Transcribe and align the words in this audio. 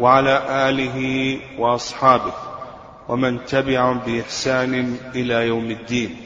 وعلى 0.00 0.42
آله 0.68 0.98
وأصحابه 1.58 2.32
ومن 3.08 3.44
تبعهم 3.44 3.98
بإحسان 4.06 4.96
إلى 5.14 5.46
يوم 5.46 5.70
الدين. 5.70 6.16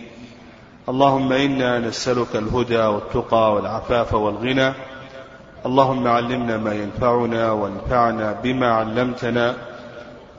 اللهم 0.88 1.32
إنا 1.32 1.78
نسألك 1.78 2.36
الهدى 2.36 2.78
والتقى 2.78 3.54
والعفاف 3.54 4.14
والغنى. 4.14 4.72
اللهم 5.66 6.08
علمنا 6.08 6.56
ما 6.56 6.74
ينفعنا 6.74 7.52
وانفعنا 7.52 8.32
بما 8.42 8.72
علمتنا. 8.72 9.56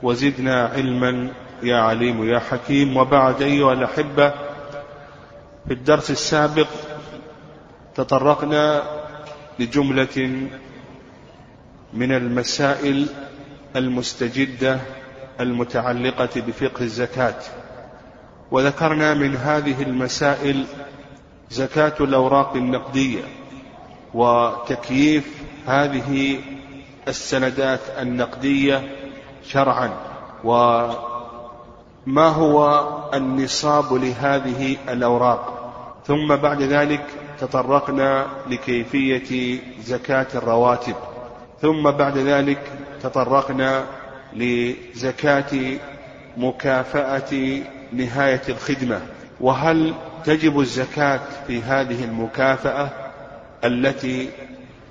وزدنا 0.02 0.66
علما 0.74 1.28
يا 1.62 1.76
عليم 1.76 2.24
يا 2.28 2.38
حكيم. 2.38 2.96
وبعد 2.96 3.42
أيها 3.42 3.72
الأحبة 3.72 4.28
في 5.66 5.72
الدرس 5.72 6.10
السابق 6.10 6.68
تطرقنا 7.94 8.82
لجملة 9.58 10.48
من 11.94 12.12
المسائل 12.12 13.06
المستجدة 13.76 14.80
المتعلقة 15.40 16.40
بفقه 16.40 16.82
الزكاة. 16.82 17.40
وذكرنا 18.50 19.14
من 19.14 19.36
هذه 19.36 19.82
المسائل 19.82 20.64
زكاة 21.50 21.94
الأوراق 22.00 22.56
النقدية 22.56 23.22
وتكييف 24.14 25.42
هذه 25.66 26.38
السندات 27.08 27.80
النقدية 27.98 28.96
شرعا. 29.44 29.90
وما 30.44 32.28
هو 32.28 32.88
النصاب 33.14 33.92
لهذه 33.92 34.76
الأوراق؟ 34.88 35.52
ثم 36.06 36.36
بعد 36.36 36.62
ذلك 36.62 37.06
تطرقنا 37.40 38.26
لكيفية 38.48 39.60
زكاة 39.80 40.26
الرواتب. 40.34 40.94
ثم 41.62 41.90
بعد 41.90 42.18
ذلك 42.18 42.72
تطرقنا 43.02 43.84
لزكاة 44.32 45.78
مكافأة 46.36 47.62
نهاية 47.92 48.42
الخدمة. 48.48 49.00
وهل 49.40 49.94
تجب 50.24 50.60
الزكاة 50.60 51.20
في 51.46 51.62
هذه 51.62 52.04
المكافأة 52.04 52.90
التي 53.64 54.30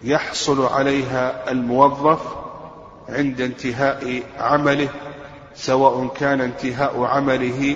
يحصل 0.03 0.65
عليها 0.65 1.51
الموظف 1.51 2.21
عند 3.09 3.41
انتهاء 3.41 4.23
عمله 4.39 4.89
سواء 5.55 6.07
كان 6.07 6.41
انتهاء 6.41 7.03
عمله 7.03 7.75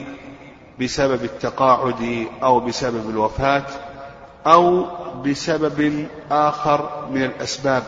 بسبب 0.81 1.23
التقاعد 1.23 2.27
أو 2.43 2.59
بسبب 2.59 3.09
الوفاة 3.09 3.65
أو 4.47 4.85
بسبب 5.25 6.07
آخر 6.31 7.07
من 7.11 7.23
الأسباب؟ 7.23 7.83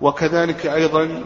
وكذلك 0.00 0.66
أيضا 0.66 1.24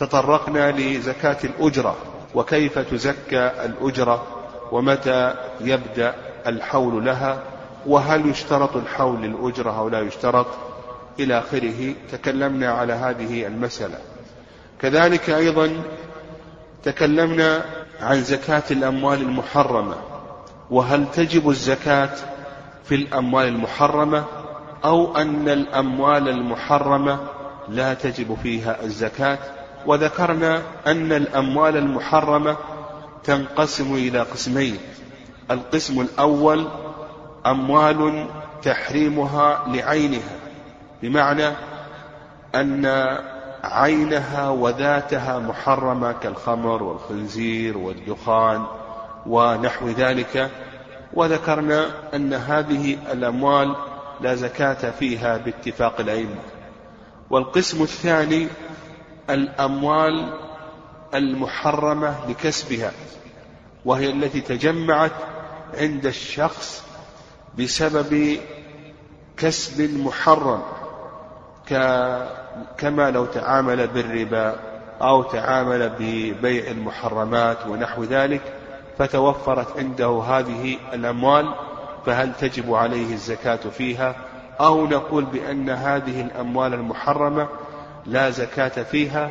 تطرقنا 0.00 0.70
لزكاة 0.72 1.36
الأجرة 1.44 1.96
وكيف 2.34 2.78
تزكى 2.78 3.50
الأجرة 3.64 4.26
ومتى 4.72 5.34
يبدأ 5.60 6.14
الحول 6.46 7.04
لها 7.04 7.42
وهل 7.86 8.30
يشترط 8.30 8.76
الحول 8.76 9.22
للأجرة 9.22 9.78
أو 9.78 9.88
لا 9.88 10.00
يشترط؟ 10.00 10.46
إلى 11.18 11.38
آخره 11.38 11.94
تكلمنا 12.12 12.72
على 12.72 12.92
هذه 12.92 13.46
المسألة. 13.46 13.98
كذلك 14.80 15.30
أيضا 15.30 15.82
تكلمنا 16.82 17.64
عن 18.00 18.22
زكاة 18.22 18.62
الأموال 18.70 19.20
المحرمة. 19.20 19.96
وهل 20.70 21.06
تجب 21.10 21.50
الزكاة 21.50 22.10
في 22.84 22.94
الأموال 22.94 23.48
المحرمة؟ 23.48 24.24
أو 24.84 25.16
أن 25.16 25.48
الأموال 25.48 26.28
المحرمة 26.28 27.18
لا 27.68 27.94
تجب 27.94 28.36
فيها 28.42 28.82
الزكاة؟ 28.82 29.59
وذكرنا 29.86 30.62
أن 30.86 31.12
الأموال 31.12 31.76
المحرمة 31.76 32.56
تنقسم 33.24 33.94
إلى 33.94 34.20
قسمين. 34.20 34.78
القسم 35.50 36.00
الأول 36.00 36.68
أموال 37.46 38.26
تحريمها 38.62 39.64
لعينها 39.68 40.36
بمعنى 41.02 41.48
أن 42.54 42.86
عينها 43.64 44.50
وذاتها 44.50 45.38
محرمة 45.38 46.12
كالخمر 46.12 46.82
والخنزير 46.82 47.78
والدخان 47.78 48.64
ونحو 49.26 49.88
ذلك. 49.88 50.50
وذكرنا 51.14 51.86
أن 52.14 52.34
هذه 52.34 52.98
الأموال 53.12 53.76
لا 54.20 54.34
زكاة 54.34 54.90
فيها 54.90 55.36
باتفاق 55.36 56.00
الأئمة. 56.00 56.40
والقسم 57.30 57.82
الثاني 57.82 58.48
الأموال 59.34 60.32
المحرمة 61.14 62.14
لكسبها 62.28 62.92
وهي 63.84 64.10
التي 64.10 64.40
تجمعت 64.40 65.12
عند 65.74 66.06
الشخص 66.06 66.84
بسبب 67.58 68.40
كسب 69.36 70.00
محرم 70.00 70.62
كما 72.78 73.10
لو 73.10 73.26
تعامل 73.26 73.86
بالربا 73.86 74.56
أو 75.02 75.22
تعامل 75.22 75.92
ببيع 75.98 76.70
المحرمات 76.70 77.66
ونحو 77.66 78.04
ذلك 78.04 78.42
فتوفرت 78.98 79.78
عنده 79.78 80.22
هذه 80.28 80.76
الأموال 80.92 81.54
فهل 82.06 82.32
تجب 82.34 82.74
عليه 82.74 83.12
الزكاة 83.12 83.56
فيها؟ 83.56 84.16
أو 84.60 84.86
نقول 84.86 85.24
بأن 85.24 85.70
هذه 85.70 86.20
الأموال 86.20 86.74
المحرمة 86.74 87.48
لا 88.06 88.30
زكاة 88.30 88.82
فيها. 88.82 89.30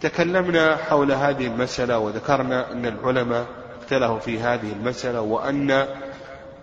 تكلمنا 0.00 0.76
حول 0.76 1.12
هذه 1.12 1.46
المسألة 1.46 1.98
وذكرنا 1.98 2.72
أن 2.72 2.86
العلماء 2.86 3.46
اختلفوا 3.82 4.18
في 4.18 4.40
هذه 4.40 4.72
المسألة 4.72 5.20
وأن 5.20 5.86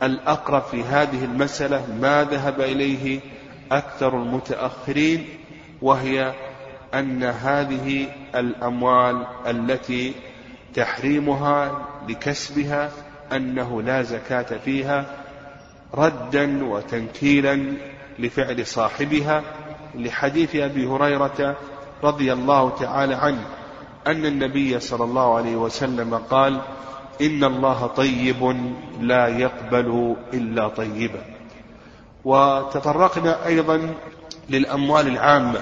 الأقرب 0.04 0.62
في 0.62 0.84
هذه 0.84 1.26
المسألة 1.26 1.86
ما 2.02 2.24
ذهب 2.24 2.62
إليه 2.62 3.20
أكثر 3.72 4.18
المتأخرين 4.22 5.26
وهي 5.82 6.34
أن 6.94 7.24
هذه 7.24 8.08
الأموال 8.36 9.28
التي 9.48 10.14
تحريمها 10.74 11.88
لكسبها 12.10 12.92
أنه 13.32 13.82
لا 13.82 14.02
زكاة 14.02 14.58
فيها 14.66 15.06
ردا 15.94 16.66
وتنكيلا 16.66 17.74
لفعل 18.20 18.68
صاحبها. 18.68 19.44
لحديث 19.98 20.56
أبي 20.56 20.88
هريرة 20.88 21.56
رضي 22.04 22.34
الله 22.34 22.70
تعالى 22.70 23.16
عنه 23.16 23.46
أن 24.08 24.26
النبي 24.26 24.80
صلى 24.80 25.04
الله 25.04 25.36
عليه 25.36 25.56
وسلم 25.56 26.16
قال 26.16 26.62
إن 27.22 27.44
الله 27.44 27.88
طيب 27.88 28.56
لا 29.02 29.28
يقبل 29.28 30.16
إلا 30.34 30.68
طيبا. 30.68 31.22
وتطرقنا 32.26 33.46
أيضا 33.46 33.94
للأموال 34.50 35.08
العامة. 35.08 35.60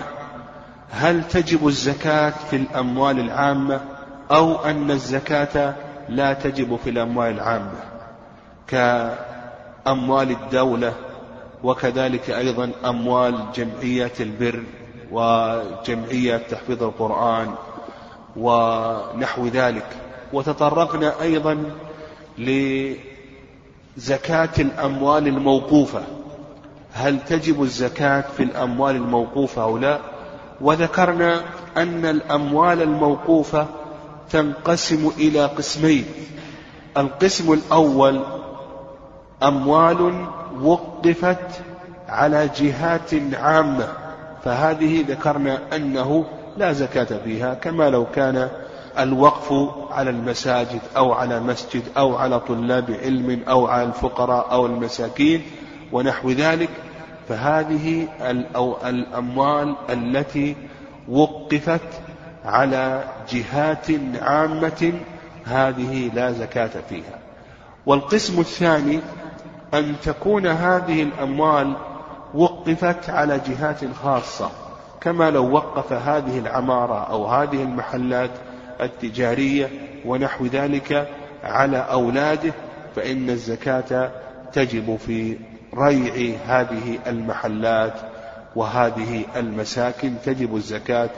هل 0.91 1.27
تجب 1.27 1.67
الزكاة 1.67 2.33
في 2.49 2.55
الأموال 2.55 3.19
العامة 3.19 3.81
أو 4.31 4.65
أن 4.65 4.91
الزكاة 4.91 5.75
لا 6.09 6.33
تجب 6.33 6.75
في 6.83 6.89
الأموال 6.89 7.33
العامة؟ 7.33 7.79
كأموال 8.67 10.31
الدولة 10.31 10.93
وكذلك 11.63 12.29
أيضا 12.29 12.71
أموال 12.85 13.45
جمعية 13.55 14.11
البر 14.19 14.63
وجمعية 15.11 16.37
تحفيظ 16.37 16.83
القرآن 16.83 17.55
ونحو 18.37 19.47
ذلك. 19.47 19.87
وتطرقنا 20.33 21.21
أيضا 21.21 21.63
لزكاة 23.97 24.49
الأموال 24.59 25.27
الموقوفة. 25.27 26.03
هل 26.93 27.19
تجب 27.25 27.63
الزكاة 27.63 28.23
في 28.37 28.43
الأموال 28.43 28.95
الموقوفة 28.95 29.63
أو 29.63 29.77
لا؟ 29.77 29.99
وذكرنا 30.61 31.41
أن 31.77 32.05
الأموال 32.05 32.81
الموقوفة 32.81 33.67
تنقسم 34.29 35.11
إلى 35.17 35.45
قسمين. 35.45 36.05
القسم 36.97 37.53
الأول 37.53 38.42
أموال 39.43 40.25
وقفت 40.61 41.61
على 42.09 42.49
جهات 42.57 43.11
عامة. 43.33 43.87
فهذه 44.43 45.05
ذكرنا 45.07 45.59
أنه 45.75 46.25
لا 46.57 46.73
زكاة 46.73 47.17
فيها 47.23 47.53
كما 47.53 47.89
لو 47.89 48.05
كان 48.05 48.49
الوقف 48.99 49.53
على 49.91 50.09
المساجد 50.09 50.81
أو 50.97 51.13
على 51.13 51.39
مسجد 51.39 51.83
أو 51.97 52.15
على 52.15 52.39
طلاب 52.39 52.91
علم 53.03 53.43
أو 53.49 53.67
على 53.67 53.83
الفقراء 53.83 54.51
أو 54.51 54.65
المساكين 54.65 55.41
ونحو 55.91 56.31
ذلك. 56.31 56.69
فهذه 57.29 58.07
الأموال 58.85 59.75
التي 59.89 60.55
وقفت 61.09 61.89
على 62.45 63.03
جهات 63.31 63.87
عامة 64.21 64.93
هذه 65.45 66.11
لا 66.13 66.31
زكاة 66.31 66.71
فيها. 66.89 67.19
والقسم 67.85 68.39
الثاني 68.39 68.99
أن 69.73 69.95
تكون 70.03 70.47
هذه 70.47 71.03
الأموال 71.03 71.73
وقفت 72.33 73.09
على 73.09 73.39
جهات 73.47 73.79
خاصة 74.03 74.49
كما 75.01 75.29
لو 75.29 75.51
وقف 75.51 75.93
هذه 75.93 76.39
العمارة 76.39 77.09
أو 77.11 77.25
هذه 77.25 77.63
المحلات 77.63 78.31
التجارية 78.81 79.69
ونحو 80.05 80.45
ذلك 80.45 81.07
على 81.43 81.77
أولاده 81.77 82.53
فإن 82.95 83.29
الزكاة 83.29 84.11
تجب 84.53 84.95
في 84.95 85.37
ريع 85.77 86.35
هذه 86.47 86.99
المحلات 87.07 87.93
وهذه 88.55 89.25
المساكن 89.35 90.13
تجب 90.25 90.55
الزكاة 90.55 91.09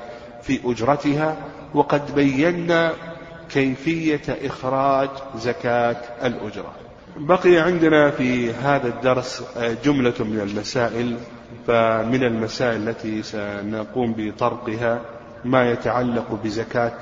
في 0.42 0.60
أجرتها. 0.66 1.36
وقد 1.74 2.16
بينا 2.16 2.94
كيفية 3.50 4.22
إخراج 4.46 5.10
زكاة 5.36 5.98
الأجرة. 6.24 6.85
بقي 7.18 7.58
عندنا 7.58 8.12
في 8.12 8.54
هذا 8.54 8.88
الدرس 8.88 9.44
جملة 9.84 10.14
من 10.20 10.40
المسائل 10.40 11.18
فمن 11.68 12.24
المسائل 12.24 12.90
التي 12.90 13.24
سنقوم 13.24 14.14
بطرقها 14.18 15.02
ما 15.46 15.72
يتعلق 15.72 16.40
بزكاة 16.44 17.00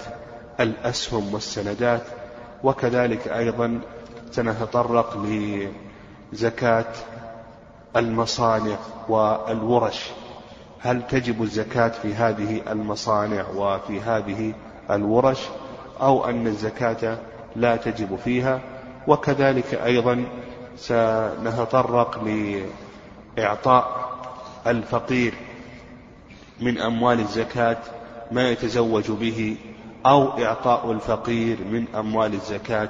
الأسهم 0.60 1.34
والسندات 1.34 2.02
وكذلك 2.64 3.28
أيضا 3.28 3.80
سنتطرق 4.32 5.26
لزكاة 6.34 6.94
المصانع 7.96 8.78
والورش. 9.10 10.12
هل 10.80 11.08
تجب 11.08 11.44
الزكاة 11.44 11.90
في 11.90 12.14
هذه 12.14 12.62
المصانع 12.72 13.46
وفي 13.56 14.02
هذه 14.02 14.54
الورش 14.92 15.42
أو 16.02 16.26
أن 16.30 16.48
الزكاة 16.48 17.18
لا 17.56 17.76
تجب 17.76 18.16
فيها؟ 18.16 18.73
وكذلك 19.08 19.74
أيضا 19.74 20.26
سنتطرق 20.78 22.24
لإعطاء 23.38 24.14
الفقير 24.68 25.34
من 26.60 26.78
أموال 26.78 27.20
الزكاة 27.20 27.78
ما 28.32 28.50
يتزوج 28.50 29.12
به 29.12 29.58
أو 30.06 30.44
إعطاء 30.44 30.92
الفقير 30.92 31.58
من 31.72 31.86
أموال 31.96 32.34
الزكاة 32.34 32.90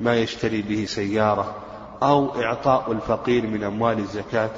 ما 0.00 0.14
يشتري 0.14 0.62
به 0.62 0.84
سيارة 0.84 1.54
أو 2.02 2.42
إعطاء 2.42 2.92
الفقير 2.92 3.46
من 3.46 3.64
أموال 3.64 3.98
الزكاة 3.98 4.50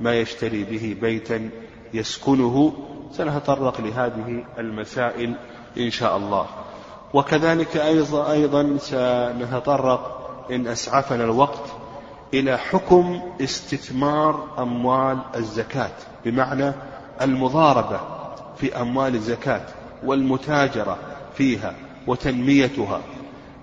ما 0.00 0.14
يشتري 0.14 0.64
به 0.64 0.96
بيتا 1.00 1.50
يسكنه. 1.94 2.72
سنتطرق 3.12 3.80
لهذه 3.80 4.44
المسائل 4.58 5.34
إن 5.78 5.90
شاء 5.90 6.16
الله. 6.16 6.46
وكذلك 7.14 7.76
أيضا, 7.76 8.30
أيضا 8.32 8.76
سنتطرق 8.78 10.13
إن 10.50 10.66
أسعفنا 10.66 11.24
الوقت 11.24 11.70
إلى 12.34 12.58
حكم 12.58 13.20
استثمار 13.40 14.48
أموال 14.58 15.18
الزكاة 15.36 15.92
بمعنى 16.24 16.72
المضاربة 17.22 18.00
في 18.56 18.80
أموال 18.80 19.14
الزكاة 19.14 19.62
والمتاجرة 20.04 20.98
فيها 21.36 21.74
وتنميتها. 22.06 23.00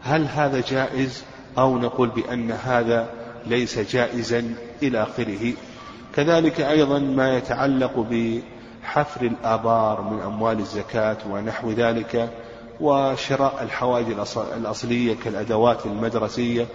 هل 0.03 0.27
هذا 0.27 0.61
جائز 0.61 1.23
أو 1.57 1.77
نقول 1.77 2.09
بأن 2.09 2.51
هذا 2.51 3.09
ليس 3.45 3.79
جائزا 3.79 4.55
إلى 4.83 5.03
آخره؟ 5.03 5.53
كذلك 6.15 6.61
أيضا 6.61 6.99
ما 6.99 7.37
يتعلق 7.37 7.99
بحفر 7.99 9.21
الآبار 9.21 10.01
من 10.01 10.21
أموال 10.21 10.59
الزكاة 10.59 11.17
ونحو 11.29 11.71
ذلك 11.71 12.29
وشراء 12.81 13.63
الحوائج 13.63 14.07
الأصلية 14.57 15.15
كالأدوات 15.23 15.85
المدرسية 15.85 16.65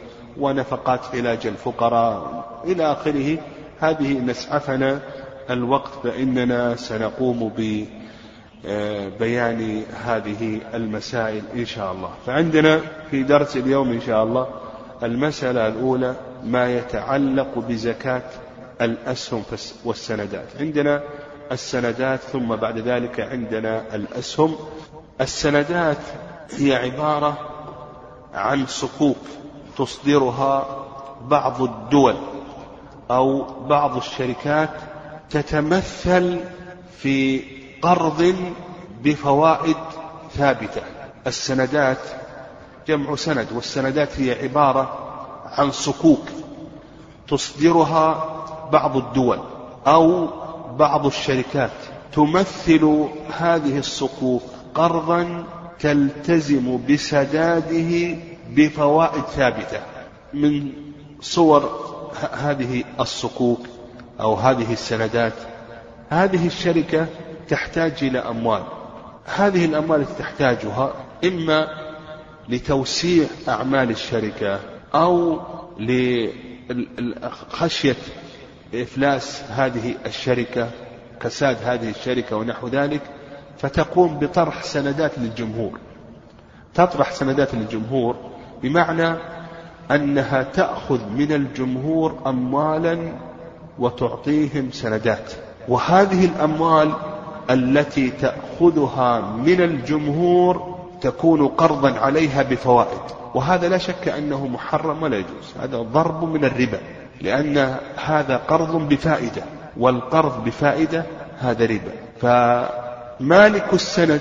ونفقات 0.41 1.01
علاج 1.15 1.47
الفقراء 1.47 2.45
إلى 2.65 2.93
آخره. 2.93 3.39
هذه 3.81 4.19
نسعفنا 4.19 5.01
الوقت 5.51 5.91
فإننا 6.05 6.77
سنقوم 6.77 7.53
ببيان 8.65 9.83
هذه 10.05 10.61
المسائل 10.75 11.43
إن 11.55 11.67
شاء 11.67 11.93
الله. 11.93 12.11
فعندنا 12.27 12.81
في 13.11 13.23
درس 13.23 13.57
اليوم 13.57 13.93
إن 13.93 14.01
شاء 14.01 14.25
الله 14.25 14.47
المسألة 15.03 15.69
الأولى 15.69 16.15
ما 16.45 16.75
يتعلق 16.75 17.59
بزكاة 17.59 18.23
الأسهم 18.81 19.43
والسندات. 19.85 20.49
عندنا 20.61 21.03
السندات 21.53 22.21
ثم 22.21 22.57
بعد 22.57 22.79
ذلك 22.79 23.21
عندنا 23.21 23.95
الأسهم. 23.95 24.57
السندات 25.21 25.99
هي 26.51 26.77
عبارة 26.77 27.39
عن 28.35 28.67
صكوك 28.67 29.17
تصدرها 29.79 30.67
بعض 31.23 31.63
الدول 31.63 32.17
أو 33.11 33.43
بعض 33.67 33.97
الشركات 33.97 34.71
تتمثل 35.31 36.41
في 36.99 37.43
قرض 37.83 38.35
بفوائد 39.03 39.77
ثابتة. 40.35 40.83
السندات 41.27 41.99
جمع 42.89 43.17
سند 43.17 43.53
والسندات 43.53 44.21
هي 44.21 44.43
عبارة 44.43 44.99
عن 45.47 45.71
صكوك 45.71 46.29
تصدرها 47.29 48.25
بعض 48.73 48.97
الدول 48.97 49.39
أو 49.87 50.29
بعض 50.77 51.07
الشركات 51.07 51.71
تمثل 52.13 53.09
هذه 53.39 53.79
الصكوك 53.79 54.43
قرضا 54.77 55.45
تلتزم 55.81 56.81
بسداده 56.91 58.17
بفوائد 58.51 59.23
ثابتة 59.23 59.81
من 60.35 60.73
صور 61.21 61.87
هذه 62.33 62.85
الصكوك 63.01 63.67
أو 64.21 64.35
هذه 64.35 64.73
السندات. 64.73 65.33
هذه 66.11 66.47
الشركة 66.47 67.07
تحتاج 67.49 67.93
إلى 68.03 68.19
أموال. 68.19 68.63
هذه 69.25 69.65
الأموال 69.65 70.01
التي 70.01 70.15
تحتاجها 70.19 70.95
إما 71.25 71.69
لتوسيع 72.49 73.27
أعمال 73.49 73.91
الشركة 73.91 74.61
أو 74.95 75.41
لخشية 76.99 77.97
إفلاس 78.75 79.43
هذه 79.49 79.95
الشركة 80.07 80.71
كساد 81.21 81.57
هذه 81.65 81.91
الشركة 81.91 82.37
ونحو 82.37 82.69
ذلك. 82.69 83.16
فتقوم 83.59 84.19
بطرح 84.19 84.63
سندات 84.63 85.19
للجمهور. 85.19 85.79
تطرح 86.75 87.13
سندات 87.13 87.55
للجمهور 87.55 88.17
بمعنى 88.63 89.15
أنها 89.91 90.43
تأخذ 90.43 91.09
من 91.09 91.33
الجمهور 91.33 92.19
أموالا 92.27 93.13
وتعطيهم 93.79 94.71
سندات. 94.71 95.33
وهذه 95.69 96.25
الأموال 96.25 96.93
التي 97.51 98.11
تأخذها 98.11 99.21
من 99.21 99.61
الجمهور 99.61 100.77
تكون 101.01 101.49
قرضا 101.49 101.99
عليها 101.99 102.43
بفوائد. 102.43 103.01
وهذا 103.35 103.69
لا 103.69 103.79
شك 103.79 104.09
أنه 104.09 104.47
محرم 104.47 105.03
ولا 105.03 105.17
يجوز. 105.17 105.55
هذا 105.61 105.79
ضرب 105.79 106.25
من 106.25 106.45
الربا 106.45 106.79
لأن 107.21 107.77
هذا 108.05 108.37
قرض 108.37 108.89
بفائدة 108.89 109.43
والقرض 109.77 110.45
بفائدة 110.45 111.05
هذا 111.39 111.67
ربا. 111.67 112.86
فمالك 113.21 113.75
السند 113.75 114.21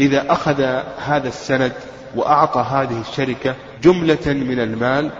إذا 0.00 0.32
أخذ 0.32 0.62
هذا 1.06 1.28
السند 1.28 1.72
وأعطى 2.16 2.60
هذه 2.60 3.00
الشركة 3.00 3.54
جملة 3.82 4.26
من 4.26 4.60
المال 4.60 5.10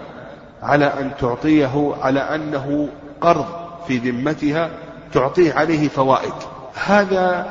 على 0.62 0.85
أن 0.85 1.11
تعطيه 1.21 1.95
على 2.00 2.21
أنه 2.21 2.88
قرض 3.21 3.47
في 3.88 3.99
ذمتها 3.99 4.71
تعطيه 5.12 5.52
عليه 5.52 5.88
فوائد. 5.88 6.33
هذا 6.75 7.47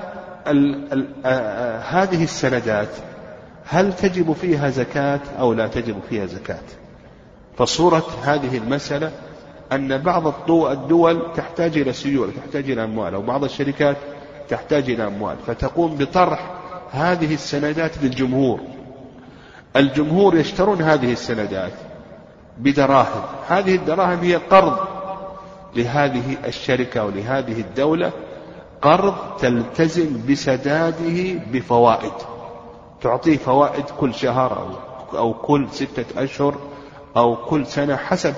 ال 0.48 0.94
ال 0.94 1.08
آه 1.25 1.80
هذه 1.80 2.24
السندات 2.24 2.89
هل 3.65 3.94
تجب 3.94 4.34
فيها 4.34 4.70
زكاة 4.70 5.20
أو 5.39 5.53
لا 5.53 5.68
تجب 5.68 5.96
فيها 6.10 6.25
زكاة؟ 6.25 6.63
فصورة 7.58 8.06
هذه 8.24 8.58
المسألة 8.58 9.12
أن 9.72 9.98
بعض 9.98 10.27
الدول 10.50 11.34
تحتاج 11.36 11.77
إلى 11.77 11.94
سيولة 11.94 12.32
تحتاج 12.46 12.72
إلى 12.72 12.84
أموال 12.84 13.13
أو 13.13 13.22
بعض 13.22 13.44
الشركات 13.44 13.98
تحتاج 14.50 14.90
إلى 14.90 15.08
أموال. 15.08 15.36
فتقوم 15.48 15.96
بطرح 15.96 16.52
هذه 16.92 17.34
السندات 17.34 18.04
للجمهور. 18.04 18.60
الجمهور 19.76 20.36
يشترون 20.36 20.82
هذه 20.82 21.12
السندات 21.12 21.74
بدراهم. 22.58 23.22
هذه 23.48 23.76
الدراهم 23.76 24.20
هي 24.20 24.36
قرض 24.36 24.78
لهذه 25.76 26.38
الشركة 26.46 27.06
ولهذه 27.06 27.62
الدولة 27.62 28.12
قرض 28.82 29.16
تلتزم 29.40 30.22
بسداده 30.30 31.40
بفوائد. 31.52 32.14
تعطيه 33.02 33.38
فوائد 33.38 33.86
كل 34.00 34.14
شهر 34.14 34.78
أو, 35.14 35.34
كل 35.34 35.68
ستة 35.72 36.24
أشهر 36.24 36.56
أو 37.18 37.36
كل 37.36 37.66
سنة 37.66 37.96
حسب 37.96 38.34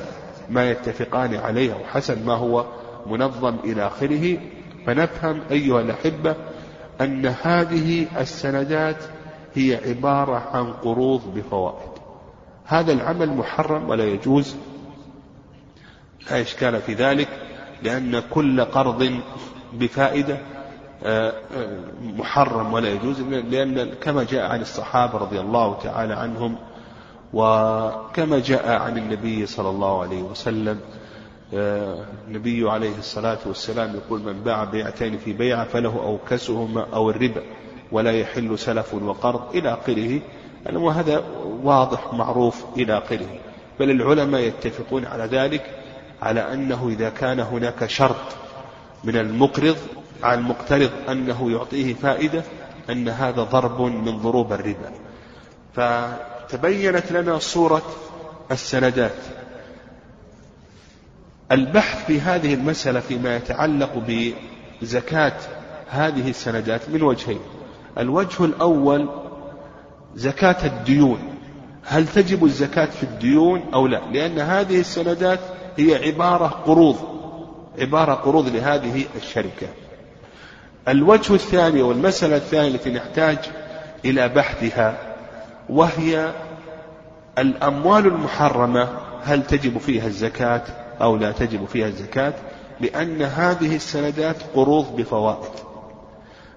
ما 0.49 0.71
يتفقان 0.71 1.35
عليه 1.35 1.73
أو 1.73 1.79
حسب 1.93 2.25
ما 2.25 2.33
هو 2.33 2.65
منظم 3.05 3.55
إلى 3.63 3.87
آخره. 3.87 4.37
فنفهم 4.85 5.41
أيها 5.51 5.81
الأحبة 5.81 6.35
أن 7.01 7.25
هذه 7.25 8.07
السندات 8.21 9.03
هي 9.53 9.75
عبارة 9.89 10.49
عن 10.53 10.73
قروض 10.73 11.21
بفوائد. 11.35 11.89
هذا 12.65 12.93
العمل 12.93 13.29
محرم 13.29 13.89
ولا 13.89 14.03
يجوز؟ 14.03 14.55
لا 16.31 16.41
إشكال 16.41 16.81
في 16.81 16.93
ذلك 16.93 17.27
لأن 17.83 18.19
كل 18.19 18.61
قرض 18.65 19.19
بفائدة 19.73 20.37
آه، 21.03 21.33
آه، 21.57 21.79
محرم 22.01 22.73
ولا 22.73 22.89
يجوز 22.89 23.21
لأن 23.21 23.93
كما 23.93 24.23
جاء 24.23 24.51
عن 24.51 24.61
الصحابة 24.61 25.17
رضي 25.17 25.39
الله 25.39 25.79
تعالى 25.83 26.13
عنهم 26.13 26.55
وكما 27.33 28.39
جاء 28.39 28.81
عن 28.81 28.97
النبي 28.97 29.45
صلى 29.45 29.69
الله 29.69 30.01
عليه 30.01 30.21
وسلم 30.23 30.79
النبي 31.53 32.69
عليه 32.69 32.97
الصلاة 32.97 33.37
والسلام 33.45 33.95
يقول 33.95 34.21
من 34.21 34.43
باع 34.43 34.63
بيعتين 34.63 35.17
في 35.17 35.33
بيعة 35.33 35.65
فله 35.65 36.03
أوكسهما 36.03 36.87
أو 36.93 37.09
الربا 37.09 37.43
ولا 37.91 38.11
يحل 38.11 38.59
سلف 38.59 38.93
وقرض 38.93 39.55
إلى 39.55 39.73
آخره. 39.73 40.21
وهذا 40.73 41.23
واضح 41.63 42.13
معروف 42.13 42.65
إلى 42.77 42.97
آخره. 42.97 43.39
بل 43.79 43.91
العلماء 43.91 44.41
يتفقون 44.41 45.05
على 45.05 45.23
ذلك 45.23 45.79
على 46.21 46.53
أنه 46.53 46.87
إذا 46.89 47.09
كان 47.09 47.39
هناك 47.39 47.85
شرط 47.85 48.35
من 49.03 49.17
المقرض 49.17 49.77
على 50.23 50.39
المقترض 50.39 50.91
أنه 51.09 51.51
يعطيه 51.51 51.93
فائدة 51.93 52.43
أن 52.89 53.09
هذا 53.09 53.43
ضرب 53.43 53.81
من 53.81 54.17
ضروب 54.17 54.53
الربا. 54.53 54.91
فتبينت 55.73 57.11
لنا 57.11 57.39
صورة 57.39 57.81
السندات. 58.51 59.15
البحث 61.51 62.05
في 62.05 62.21
هذه 62.21 62.53
المسألة 62.53 62.99
فيما 62.99 63.35
يتعلق 63.35 64.03
بزكاة 64.81 65.33
هذه 65.89 66.29
السندات 66.29 66.89
من 66.89 67.03
وجهين. 67.03 67.39
الوجه 67.97 68.45
الأول 68.45 69.09
زكاة 70.15 70.65
الديون. 70.65 71.19
هل 71.83 72.07
تجب 72.07 72.45
الزكاة 72.45 72.85
في 72.85 73.03
الديون 73.03 73.63
أو 73.73 73.87
لا؟ 73.87 74.01
لأن 74.11 74.39
هذه 74.39 74.79
السندات 74.79 75.39
هي 75.77 75.95
عبارة 76.07 76.47
قروض 76.47 76.95
عبارة 77.79 78.13
قروض 78.13 78.47
لهذه 78.47 79.05
الشركة. 79.15 79.67
الوجه 80.87 81.33
الثاني 81.33 81.81
والمسألة 81.81 82.35
الثانية 82.35 82.67
التي 82.67 82.89
نحتاج 82.89 83.37
إلى 84.05 84.29
بحثها 84.29 84.97
وهي 85.69 86.33
الأموال 87.37 88.07
المحرمة 88.07 88.89
هل 89.23 89.47
تجب 89.47 89.77
فيها 89.77 90.07
الزكاة؟ 90.07 90.84
أو 91.01 91.17
لا 91.17 91.31
تجب 91.31 91.65
فيها 91.65 91.87
الزكاة 91.87 92.33
لأن 92.79 93.21
هذه 93.21 93.75
السندات 93.75 94.35
قروض 94.55 94.95
بفوائد. 94.95 95.51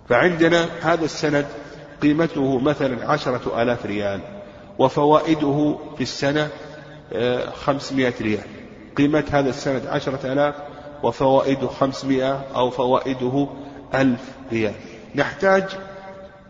فعندنا 0.08 0.66
هذا 0.82 1.04
السند 1.04 1.46
قيمته 2.02 2.58
مثلا 2.58 3.10
عشرة 3.10 3.62
آلاف 3.62 3.86
ريال 3.86 4.20
وفوائده 4.78 5.78
في 5.96 6.02
السنة 6.02 6.48
آه، 7.12 7.50
خمسمائة 7.50 8.14
ريال. 8.20 8.44
قيمة 8.96 9.24
هذا 9.30 9.50
السند 9.50 9.86
عشرة 9.86 10.32
آلاف 10.32 10.54
وفوائده 11.02 11.66
خمسمائة 11.66 12.44
أو 12.54 12.70
فوائده 12.70 13.48
ألف 13.94 14.20
ريال. 14.52 14.74
نحتاج 15.14 15.64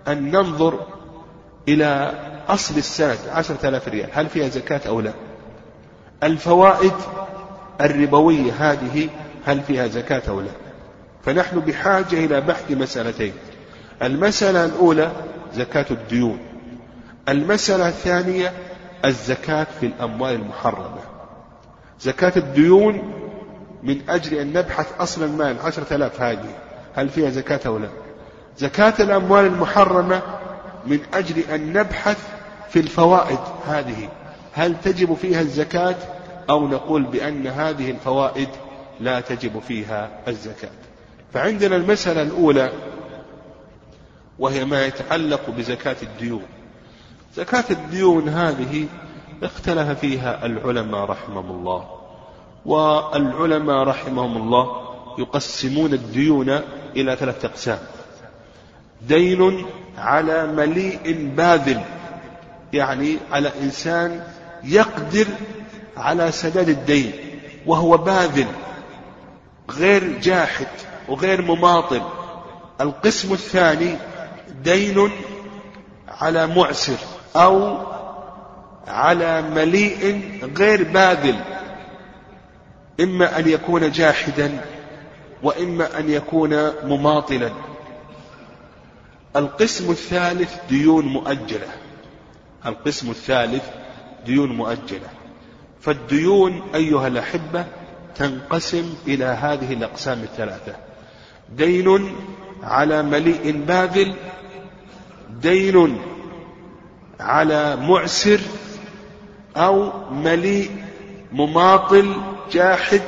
أن 0.09 0.31
ننظر 0.31 0.79
إلى 1.69 2.13
أصل 2.49 2.77
السند 2.77 3.19
عشرة 3.29 3.69
آلاف 3.69 3.89
ريال. 3.89 4.09
هل 4.13 4.27
فيها 4.27 4.49
زكاة 4.49 4.81
أو 4.89 5.01
لا؟ 5.01 5.13
الفوائد 6.23 6.93
الربوية 7.81 8.53
هذه 8.53 9.09
هل 9.47 9.61
فيها 9.61 9.87
زكاة 9.87 10.23
أو 10.29 10.41
لا؟ 10.41 10.51
فنحن 11.25 11.61
بحاجة 11.61 12.25
إلى 12.25 12.41
بحث 12.41 12.71
مسألتين. 12.71 13.33
المسألة 14.03 14.65
الأولى 14.65 15.13
زكاة 15.55 15.87
الديون. 15.91 16.39
المسألة 17.29 17.89
الثانية 17.89 18.53
الزكاة 19.05 19.67
في 19.81 19.87
الأموال 19.87 20.35
المحرمة. 20.35 21.01
زكاة 22.01 22.33
الديون 22.37 23.13
من 23.83 24.01
أجل 24.09 24.37
أن 24.37 24.53
نبحث 24.53 24.87
أصل 25.01 25.23
المال 25.23 25.57
عشرة 25.61 25.95
آلاف 25.95 26.23
هذه 26.23 26.51
هل 26.95 27.09
فيها 27.09 27.31
زكاة 27.31 27.61
أو 27.67 27.79
لا؟ 27.79 27.89
زكاة 28.59 28.95
الأموال 29.01 29.45
المحرمة 29.45 30.23
من 30.87 31.01
أجل 31.15 31.39
أن 31.55 31.73
نبحث 31.73 32.19
في 32.71 32.81
الفوائد 32.81 33.39
هذه. 33.67 34.09
هل 34.53 34.75
تجب 34.85 35.15
فيها 35.15 35.41
الزكاة؟ 35.41 35.97
أو 36.51 36.69
نقول 36.69 37.03
بأن 37.03 37.47
هذه 37.47 37.91
الفوائد 37.91 38.49
لا 39.01 39.21
تجب 39.21 39.59
فيها 39.59 40.11
الزكاة. 40.29 40.71
فعندنا 41.33 41.77
المسألة 41.77 42.23
الأولى 42.23 42.73
وهي 44.39 44.65
ما 44.65 44.87
يتعلق 44.87 45.51
بزكاة 45.51 45.97
الديون. 46.03 46.43
زكاة 47.35 47.65
الديون 47.71 48.29
هذه 48.29 48.87
اختلف 49.43 49.99
فيها 49.99 50.47
العلماء 50.47 51.05
رحمهم 51.05 51.51
الله. 51.51 51.89
والعلماء 52.67 53.83
رحمهم 53.83 54.37
الله 54.37 54.89
يقسمون 55.19 55.93
الديون 55.93 56.61
إلى 56.97 57.17
ثلاثة 57.17 57.49
أقسام. 57.49 57.79
دين 59.03 59.67
على 59.99 60.47
مليء 60.47 61.33
باذل 61.37 61.81
يعني 62.73 63.17
على 63.33 63.53
إنسان 63.63 64.23
يقدر 64.65 65.27
على 65.99 66.33
سداد 66.33 66.69
الدين 66.69 67.13
وهو 67.67 67.97
باذل 67.97 68.47
غير 69.71 70.19
جاحد 70.19 70.67
وغير 71.09 71.43
مماطل. 71.43 72.03
القسم 72.81 73.33
الثاني 73.33 73.97
دين 74.63 75.11
على 76.09 76.47
معسر 76.47 76.97
أو 77.37 77.79
على 78.87 79.43
مليء 79.43 80.23
غير 80.57 80.83
باذل. 80.83 81.41
إما 83.01 83.39
أن 83.39 83.49
يكون 83.49 83.91
جاحدا 83.91 84.61
وإما 85.43 85.99
أن 85.99 86.11
يكون 86.11 86.71
مماطلا. 86.85 87.51
القسم 89.37 89.91
الثالث 89.91 90.57
ديون 90.69 91.05
مؤجلة. 91.05 91.69
القسم 92.67 93.11
الثالث 93.11 93.65
ديون 94.27 94.57
مؤجلة. 94.57 95.18
فالديون 95.81 96.63
أيها 96.75 97.07
الأحبة 97.07 97.65
تنقسم 98.15 98.95
إلى 99.07 99.25
هذه 99.25 99.73
الأقسام 99.73 100.23
الثلاثة. 100.23 100.77
دين 101.57 102.15
على 102.63 103.03
مليء 103.03 103.65
باذل 103.67 104.15
دين 105.43 105.99
على 107.21 107.77
معسر 107.77 108.41
أو 109.57 109.93
مليء 110.11 110.71
مماطل 111.33 112.15
جاحد 112.53 113.03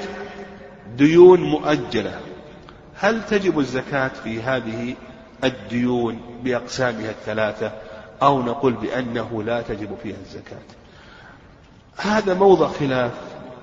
ديون 0.96 1.40
مؤجلة. 1.40 2.20
هل 2.94 3.26
تجب 3.26 3.58
الزكاة 3.58 4.10
في 4.24 4.42
هذه 4.42 4.94
الديون 5.44 6.20
بأقسامها 6.44 7.10
الثلاثة؟ 7.10 7.72
أو 8.22 8.42
نقول 8.42 8.72
بأنه 8.72 9.42
لا 9.42 9.62
تجب 9.62 9.96
فيها 10.02 10.16
الزكاة. 10.26 10.79
هذا 12.02 12.34
موضع 12.34 12.68
خلاف 12.68 13.12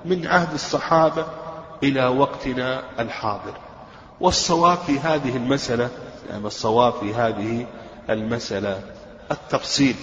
من 0.04 0.26
عهد 0.26 0.54
الصحابة 0.54 1.26
إلى 1.82 2.06
وقتنا 2.06 2.82
الحاضر. 3.00 3.54
والصواب 4.20 4.78
في 4.78 4.98
هذه 4.98 5.36
المسألة 5.36 5.88
يعني 6.30 6.46
الصواب 6.46 6.92
في 6.92 7.14
هذه 7.14 7.66
المسألة 8.10 8.80
التفصيل. 9.30 9.96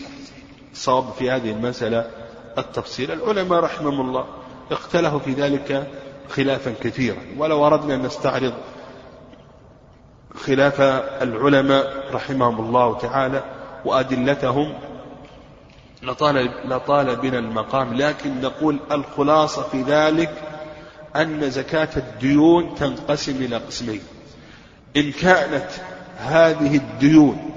الصواب 0.72 1.06
في 1.20 1.32
هذه 1.32 1.51
المسألة 1.51 2.12
التفصيل. 2.58 3.12
العلماء 3.12 3.60
رحمهم 3.60 4.01
الله 4.01 4.25
اختلفوا 4.72 5.20
في 5.20 5.34
ذلك 5.34 5.88
خلافا 6.30 6.74
كثيرا 6.82 7.18
ولو 7.38 7.68
أردنا 7.68 7.96
أن 7.96 8.01
نستعرض 8.01 8.54
خلاف 10.36 10.82
العلماء 11.22 12.12
رحمهم 12.12 12.65
الله 12.65 12.98
تعالى 12.98 13.44
وأدلتهم 13.86 14.74
لطال, 16.03 16.49
لطال 16.65 17.15
بنا 17.15 17.39
المقام. 17.39 17.93
لكن 17.93 18.41
نقول 18.41 18.79
الخلاصة 18.91 19.61
في 19.61 19.81
ذلك 19.81 20.31
أن 21.15 21.49
زكاة 21.49 21.89
الديون 21.97 22.75
تنقسم 22.75 23.35
إلى 23.35 23.57
قسمين. 23.57 24.01
إن 24.97 25.11
كانت 25.11 25.67
هذه 26.17 26.75
الديون 26.75 27.51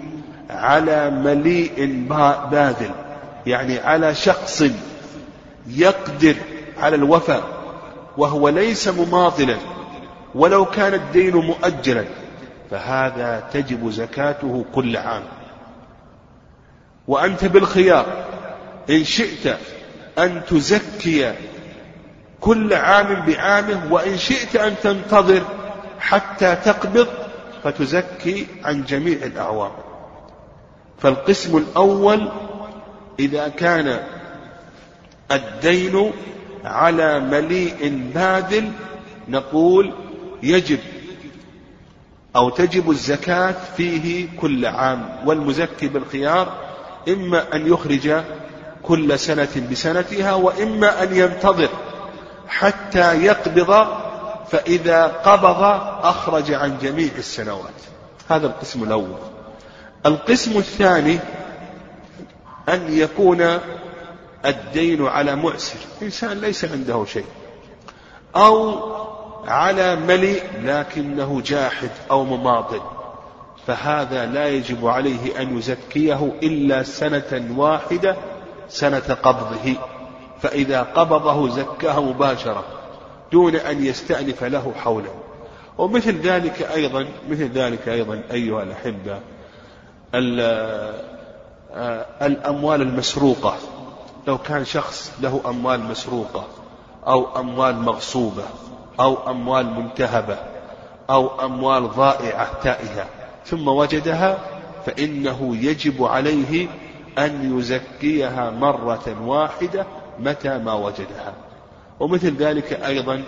على 0.50 1.10
مليء 1.10 2.06
باذل 2.50 2.90
يعني 3.46 3.78
على 3.78 4.14
شخص 4.14 4.64
يقدر 5.66 6.36
على 6.78 6.96
الوفاء 6.96 7.42
وهو 8.16 8.48
ليس 8.48 8.88
مماطلا 8.88 9.56
ولو 10.34 10.64
كان 10.64 10.94
الدين 10.94 11.36
مؤجلا 11.36 12.04
فهذا 12.70 13.48
تجب 13.52 13.90
زكاته 13.90 14.64
كل 14.74 14.96
عام. 14.96 15.22
وأنت 17.08 17.44
بالخيار. 17.44 18.24
إن 18.90 19.04
شئت 19.04 19.56
أن 20.18 20.42
تزكي 20.50 21.34
كل 22.40 22.74
عام 22.74 23.26
بعامه 23.26 23.92
وإن 23.92 24.16
شئت 24.18 24.56
أن 24.56 24.74
تنتظر 24.82 25.42
حتى 26.00 26.56
تقبض 26.56 27.08
فتزكي 27.64 28.46
عن 28.64 28.84
جميع 28.84 29.18
الأعوام. 29.22 29.72
فالقسم 30.98 31.56
الأول 31.56 32.28
إذا 33.18 33.48
كان 33.48 34.00
الدين 35.32 36.12
على 36.64 37.20
مليء 37.20 38.10
باذل 38.14 38.72
نقول 39.28 39.92
يجب 40.42 40.78
أو 42.36 42.50
تجب 42.50 42.90
الزكاة 42.90 43.54
فيه 43.76 44.28
كل 44.40 44.66
عام. 44.66 45.08
والمزكي 45.26 45.88
بالخيار 45.88 46.67
إما 47.08 47.54
أن 47.54 47.72
يخرج 47.72 48.22
كل 48.82 49.18
سنة 49.18 49.68
بسنتها 49.70 50.34
وإما 50.34 51.02
أن 51.02 51.16
ينتظر 51.16 51.68
حتى 52.48 53.24
يقبض 53.24 53.86
فإذا 54.50 55.06
قبض 55.06 55.62
أخرج 56.02 56.52
عن 56.52 56.78
جميع 56.82 57.10
السنوات. 57.18 57.74
هذا 58.28 58.46
القسم 58.46 58.82
الأول. 58.82 59.18
القسم 60.06 60.58
الثاني 60.58 61.18
أن 62.68 62.98
يكون 62.98 63.58
الدين 64.46 65.06
على 65.06 65.36
معسر. 65.36 65.78
إنسان 66.02 66.40
ليس 66.40 66.64
عنده 66.64 67.04
شيء. 67.04 67.26
أو 68.36 68.78
على 69.46 69.96
مليء 69.96 70.42
لكنه 70.62 71.42
جاحد 71.44 71.90
أو 72.10 72.24
مماطل. 72.24 72.97
فهذا 73.68 74.26
لا 74.26 74.48
يجب 74.48 74.86
عليه 74.86 75.42
أن 75.42 75.58
يزكيه 75.58 76.32
إلا 76.42 76.82
سنة 76.82 77.54
واحدة 77.56 78.16
سنة 78.68 79.16
قبضه. 79.22 79.74
فإذا 80.40 80.82
قبضه 80.82 81.48
زكاه 81.48 82.00
مباشرة 82.00 82.64
دون 83.32 83.56
أن 83.56 83.84
يستأنف 83.84 84.44
له 84.44 84.72
حولا 84.76 85.10
ومثل 85.78 86.20
ذلك 86.20 86.62
أيضا 86.62 87.06
مثل 87.30 87.48
ذلك 87.48 87.88
أيضا 87.88 88.22
أيها 88.32 88.62
الأحبة 88.62 89.20
آه، 91.74 92.06
الأموال 92.22 92.82
المسروقة. 92.82 93.56
لو 94.26 94.38
كان 94.38 94.64
شخص 94.64 95.12
له 95.20 95.40
أموال 95.46 95.80
مسروقة 95.80 96.44
أو 97.06 97.40
أموال 97.40 97.76
مغصوبة 97.76 98.44
أو 99.00 99.30
أموال 99.30 99.66
منتهبة 99.66 100.38
أو 101.10 101.44
أموال 101.44 101.90
ضائعة 101.90 102.60
تائهة 102.62 103.17
ثم 103.44 103.68
وجدها 103.68 104.38
فإنه 104.86 105.56
يجب 105.56 106.04
عليه 106.04 106.68
أن 107.18 107.58
يزكيها 107.58 108.50
مرة 108.50 109.16
واحدة 109.26 109.86
متى 110.18 110.58
ما 110.58 110.72
وجدها. 110.72 111.32
ومثل 112.00 112.36
ذلك 112.36 112.72
أيضا 112.72 113.22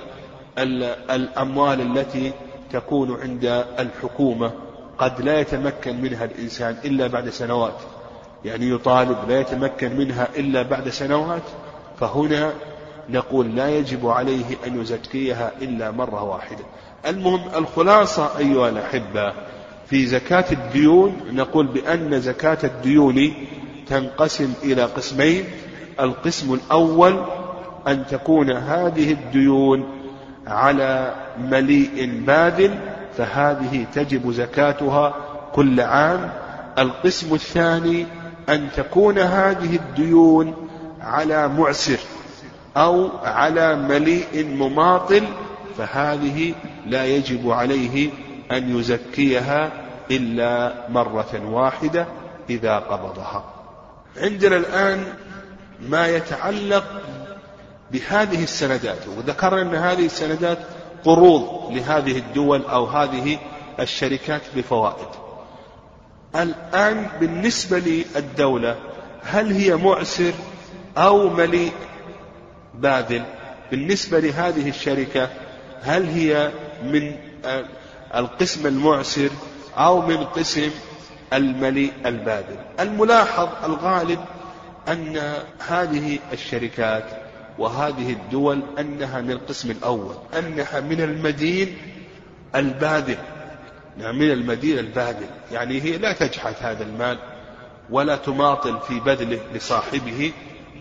الأموال 1.10 1.80
التي 1.80 2.32
تكون 2.72 3.20
عند 3.20 3.64
الحكومة. 3.78 4.52
قد 4.98 5.20
لا 5.20 5.40
يتمكن 5.40 6.00
منها 6.00 6.24
الإنسان 6.24 6.76
إلا 6.84 7.06
بعد 7.06 7.28
سنوات. 7.28 7.76
يعني 8.44 8.70
يطالب 8.70 9.16
لا 9.28 9.40
يتمكن 9.40 9.96
منها 9.96 10.28
إلا 10.36 10.62
بعد 10.62 10.88
سنوات. 10.88 11.42
فهنا 12.00 12.52
نقول 13.08 13.56
لا 13.56 13.68
يجب 13.68 14.06
عليه 14.06 14.56
أن 14.66 14.80
يزكيها 14.80 15.52
إلا 15.62 15.90
مرة 15.90 16.22
واحدة. 16.22 16.64
المهم 17.06 17.40
الخلاصة 17.56 18.38
أيها 18.38 18.68
الأحبة 18.68 19.32
في 19.90 20.06
زكاة 20.06 20.44
الديون 20.52 21.16
نقول 21.32 21.66
بأن 21.66 22.20
زكاة 22.20 22.58
الديون 22.64 23.32
تنقسم 23.86 24.52
إلى 24.62 24.82
قسمين. 24.82 25.44
القسم 26.00 26.54
الأول 26.54 27.24
أن 27.88 28.06
تكون 28.06 28.50
هذه 28.50 29.12
الديون 29.12 29.84
على 30.46 31.14
مليء 31.38 32.22
باذل 32.26 32.78
فهذه 33.16 33.86
تجب 33.94 34.30
زكاتها 34.30 35.14
كل 35.52 35.80
عام. 35.80 36.32
القسم 36.78 37.34
الثاني 37.34 38.06
أن 38.48 38.68
تكون 38.76 39.18
هذه 39.18 39.76
الديون 39.76 40.54
على 41.00 41.48
معسر 41.48 41.98
أو 42.76 43.08
على 43.24 43.76
مليء 43.76 44.46
مماطل 44.46 45.24
فهذه 45.78 46.54
لا 46.86 47.04
يجب 47.04 47.50
عليه 47.50 48.10
أن 48.52 48.78
يزكيها 48.78 49.70
إلا 50.10 50.74
مرة 50.88 51.42
واحدة 51.44 52.06
إذا 52.50 52.78
قبضها. 52.78 53.44
عندنا 54.16 54.56
الآن 54.56 55.04
ما 55.80 56.06
يتعلق 56.06 56.84
بهذه 57.90 58.42
السندات 58.42 59.08
وذكرنا 59.08 59.62
أن 59.62 59.74
هذه 59.74 60.06
السندات 60.06 60.58
قروض 61.04 61.72
لهذه 61.72 62.18
الدول 62.18 62.62
أو 62.64 62.84
هذه 62.86 63.38
الشركات 63.80 64.42
بفوائد. 64.56 65.08
الآن 66.36 67.06
بالنسبة 67.20 67.78
للدولة 67.78 68.76
هل 69.22 69.52
هي 69.52 69.76
معسر 69.76 70.32
أو 70.96 71.28
مليء 71.28 71.72
باذل؟ 72.74 73.22
بالنسبة 73.70 74.20
لهذه 74.20 74.68
الشركة 74.68 75.28
هل 75.82 76.06
هي 76.06 76.50
من 76.84 77.16
القسم 78.14 78.66
المعسر 78.66 79.30
أو 79.76 80.06
من 80.06 80.16
قسم 80.16 80.70
المليء 81.32 81.92
الباذل 82.06 82.56
الملاحظ 82.80 83.48
الغالب 83.64 84.20
أن 84.88 85.34
هذه 85.68 86.18
الشركات 86.32 87.04
وهذه 87.58 88.12
الدول 88.12 88.62
أنها 88.78 89.20
من 89.20 89.30
القسم 89.30 89.70
الأول 89.70 90.14
أنها 90.38 90.80
من 90.80 91.00
المدين 91.00 91.76
الباذل 92.54 93.18
نعم 93.98 94.18
من 94.18 94.30
المدين 94.30 94.78
الباذل 94.78 95.26
يعني 95.52 95.82
هي 95.82 95.98
لا 95.98 96.12
تجحد 96.12 96.54
هذا 96.60 96.84
المال 96.84 97.18
ولا 97.90 98.16
تماطل 98.16 98.78
في 98.88 99.00
بذله 99.00 99.40
لصاحبه 99.54 100.32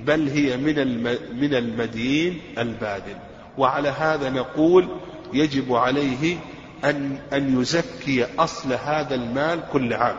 بل 0.05 0.29
هي 0.29 0.57
من 0.57 1.03
من 1.39 1.53
المدين 1.53 2.41
الباذل 2.57 3.17
وعلى 3.57 3.89
هذا 3.89 4.29
نقول 4.29 4.87
يجب 5.33 5.73
عليه 5.75 6.37
أن 6.85 7.17
أن 7.33 7.61
يزكي 7.61 8.25
أصل 8.39 8.73
هذا 8.73 9.15
المال 9.15 9.59
كل 9.73 9.93
عام. 9.93 10.15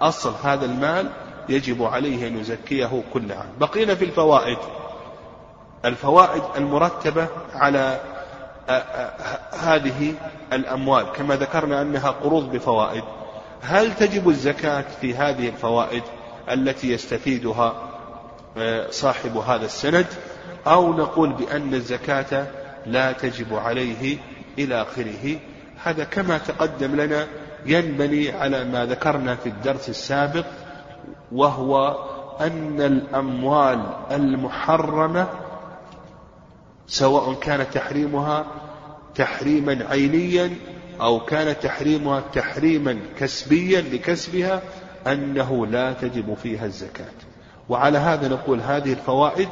أصل 0.00 0.34
هذا 0.44 0.64
المال 0.64 1.10
يجب 1.48 1.82
عليه 1.82 2.28
أن 2.28 2.38
يزكيه 2.40 3.02
كل 3.12 3.32
عام. 3.32 3.48
بقينا 3.60 3.94
في 3.94 4.04
الفوائد. 4.04 4.58
الفوائد 5.84 6.42
المرتبة 6.56 7.28
على 7.54 8.00
هذه 9.52 10.14
الأموال. 10.52 11.12
كما 11.12 11.36
ذكرنا 11.36 11.82
أنها 11.82 12.10
قروض 12.10 12.50
بفوائد. 12.50 13.04
هل 13.62 13.94
تجب 13.94 14.28
الزكاة 14.28 14.84
في 15.00 15.14
هذه 15.14 15.48
الفوائد 15.48 16.02
التي 16.50 16.92
يستفيدها 16.92 17.74
صاحب 18.90 19.36
هذا 19.36 19.64
السند؟ 19.64 20.06
أو 20.66 20.92
نقول 20.92 21.32
بأن 21.32 21.74
الزكاة 21.74 22.46
لا 22.86 23.12
تجب 23.12 23.54
عليه 23.54 24.18
إلى 24.58 24.82
آخره. 24.82 25.38
هذا 25.86 26.04
كما 26.04 26.38
تقدم 26.38 26.96
لنا 26.96 27.26
ينبني 27.66 28.30
على 28.32 28.64
ما 28.64 28.86
ذكرنا 28.86 29.34
في 29.36 29.48
الدرس 29.48 29.88
السابق 29.88 30.46
وهو 31.32 31.96
أن 32.40 32.80
الأموال 32.80 33.82
المحرمة 34.10 35.28
سواء 36.86 37.34
كان 37.34 37.70
تحريمها 37.70 38.46
تحريما 39.14 39.86
عينيا 39.90 40.50
أو 41.00 41.20
كان 41.20 41.56
تحريمها 41.62 42.22
تحريما 42.32 42.98
كسبيا 43.18 43.80
لكسبها 43.80 44.62
أنه 45.06 45.66
لا 45.66 45.92
تجب 45.92 46.34
فيها 46.34 46.66
الزكاة. 46.66 47.14
وعلى 47.68 47.98
هذا 47.98 48.28
نقول 48.28 48.60
هذه 48.60 48.92
الفوائد 48.92 49.48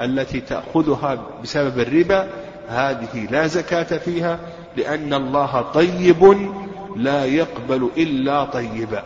التي 0.00 0.40
تأخذها 0.40 1.26
بسبب 1.42 1.78
الربا 1.78 2.28
هذه 2.68 3.26
لا 3.30 3.46
زكاة 3.46 3.98
فيها 3.98 4.38
لأن 4.78 5.14
الله 5.14 5.62
طيب 5.62 6.50
لا 6.96 7.24
يقبل 7.24 7.90
إلا 7.96 8.44
طيبا. 8.44 9.02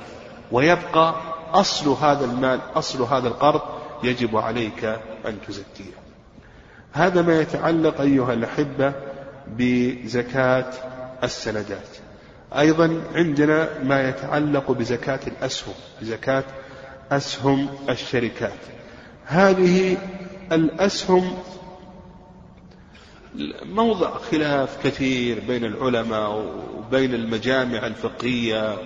ويبقى 0.52 1.14
أصل 1.52 1.90
هذا 1.90 2.24
المال 2.24 2.60
أصل 2.74 3.02
هذا 3.02 3.28
القرض 3.28 3.60
يجب 4.04 4.36
عليك 4.36 4.84
أن 5.26 5.38
تزكيه. 5.48 5.92
هذا 6.92 7.22
ما 7.22 7.40
يتعلق 7.40 8.00
أيها 8.00 8.32
الأحبة 8.32 8.92
بزكاة 9.48 10.70
السندات. 11.24 11.88
أيضا 12.58 13.02
عندنا 13.14 13.68
ما 13.82 14.08
يتعلق 14.08 14.70
بزكاة 14.70 15.20
الأسهم 15.26 15.74
بزكاة 16.00 16.44
أسهم 17.12 17.68
الشركات. 17.88 18.60
هذه 19.26 19.96
الأسهم 20.52 21.38
موضع 23.64 24.18
خلاف 24.18 24.86
كثير 24.86 25.40
بين 25.48 25.64
العلماء 25.64 26.44
وبين 26.76 27.14
المجامع 27.14 27.86
الفقهية 27.86 28.76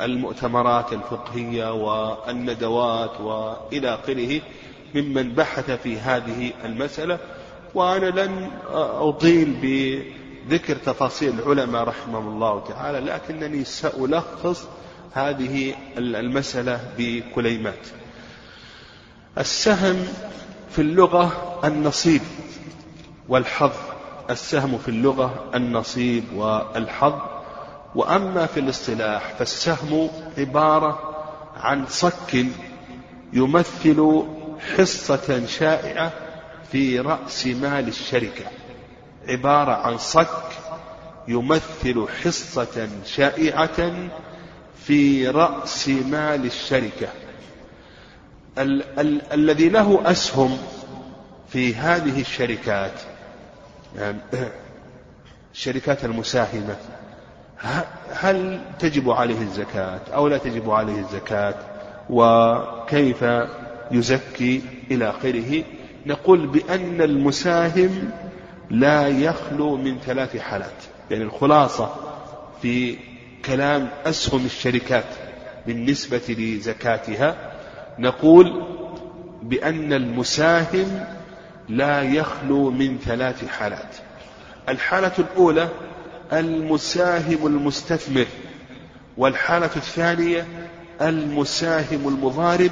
والمؤتمرات 0.00 0.92
الفقهية 0.92 1.72
والندوات 1.72 3.20
وإلى 3.20 3.94
آخره 3.94 4.40
ممن 4.94 5.32
بحث 5.34 5.70
في 5.70 5.98
هذه 5.98 6.52
المسألة. 6.64 7.18
وأنا 7.74 8.06
لن 8.06 8.50
أطيل 9.00 9.56
بذكر 9.62 10.76
تفاصيل 10.76 11.40
العلماء 11.40 11.84
رحمهم 11.84 12.28
الله 12.28 12.64
تعالى 12.68 12.98
لكنني 13.00 13.64
سألخص 13.64 14.68
هذه 15.12 15.74
المسألة 15.98 16.80
بكليمات. 16.98 17.86
السهم 19.38 20.06
في 20.70 20.78
اللغة 20.78 21.58
النصيب 21.64 22.22
والحظ 23.28 23.72
السهم 24.30 24.78
في 24.78 24.88
اللغة 24.88 25.50
النصيب 25.54 26.24
والحظ. 26.34 27.14
وأما 27.94 28.46
في 28.46 28.60
الاصطلاح 28.60 29.34
فالسهم 29.38 30.10
عبارة 30.38 31.16
عن 31.56 31.86
صك 31.86 32.46
يمثل 33.32 34.24
حصة 34.76 35.46
شائعة 35.46 36.12
في 36.72 37.00
رأس 37.00 37.46
مال 37.46 37.88
الشركة. 37.88 38.44
عبارة 39.28 39.72
عن 39.72 39.98
صك 39.98 40.44
يمثل 41.28 42.06
حصة 42.22 42.88
شائعة 43.06 44.08
في 44.84 45.28
رأس 45.28 45.88
مال 45.88 46.46
الشركة. 46.46 47.08
ال- 48.58 48.98
ال- 48.98 49.32
الذي 49.32 49.68
له 49.68 50.10
أسهم 50.10 50.58
في 51.48 51.74
هذه 51.74 52.20
الشركات 52.20 53.00
يعني 53.96 54.18
الشركات 55.54 56.04
المساهمة 56.04 56.76
هل 58.12 58.60
تجب 58.78 59.10
عليه 59.10 59.40
الزكاة 59.40 60.00
أو 60.14 60.28
لا 60.28 60.38
تجب 60.38 60.70
عليه 60.70 60.98
الزكاة؟ 60.98 61.54
وكيف 62.10 63.24
يزكي 63.90 64.62
إلى 64.90 65.10
آخره؟ 65.10 65.64
نقول 66.06 66.46
بأن 66.46 67.02
المساهم 67.02 68.10
لا 68.70 69.08
يخلو 69.08 69.76
من 69.76 69.98
ثلاث 69.98 70.36
حالات 70.36 70.82
يعني 71.10 71.24
الخلاصة 71.24 71.94
في 72.62 72.96
كلام 73.44 73.88
أسهم 74.06 74.44
الشركات 74.44 75.04
بالنسبة 75.66 76.22
لزكاتها 76.28 77.47
نقول 77.98 78.62
بأن 79.42 79.92
المساهم 79.92 81.04
لا 81.68 82.02
يخلو 82.02 82.70
من 82.70 82.98
ثلاث 82.98 83.48
حالات. 83.48 83.96
الحالة 84.68 85.12
الأولى 85.18 85.68
المساهم 86.32 87.46
المستثمر 87.46 88.26
والحالة 89.16 89.70
الثانية 89.76 90.46
المساهم 91.00 92.08
المضارب 92.08 92.70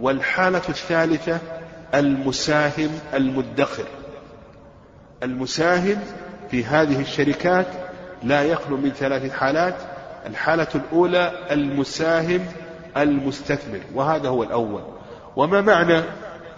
والحالة 0.00 0.62
الثالثة 0.68 1.38
المساهم 1.94 2.90
المدخر. 3.14 3.86
المساهم 5.22 5.98
في 6.50 6.64
هذه 6.64 7.00
الشركات 7.00 7.66
لا 8.22 8.42
يخلو 8.42 8.76
من 8.76 8.90
ثلاث 8.90 9.32
حالات. 9.32 9.74
الحالة 10.26 10.68
الأولى 10.74 11.32
المساهم 11.50 12.46
المستثمر 12.96 13.80
وهذا 13.94 14.28
هو 14.28 14.42
الأول. 14.42 14.82
وما 15.36 15.60
معنى 15.60 16.02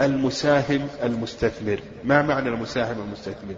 المساهم 0.01 0.88
المستثمر؟ 1.03 1.81
ما 2.05 2.22
معنى 2.22 2.49
المساهم 2.49 2.96
المستثمر؟ 2.99 3.55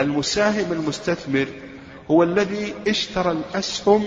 المساهم 0.00 0.72
المستثمر 0.72 1.46
هو 2.10 2.22
الذي 2.22 2.74
اشترى 2.88 3.30
الأسهم 3.32 4.04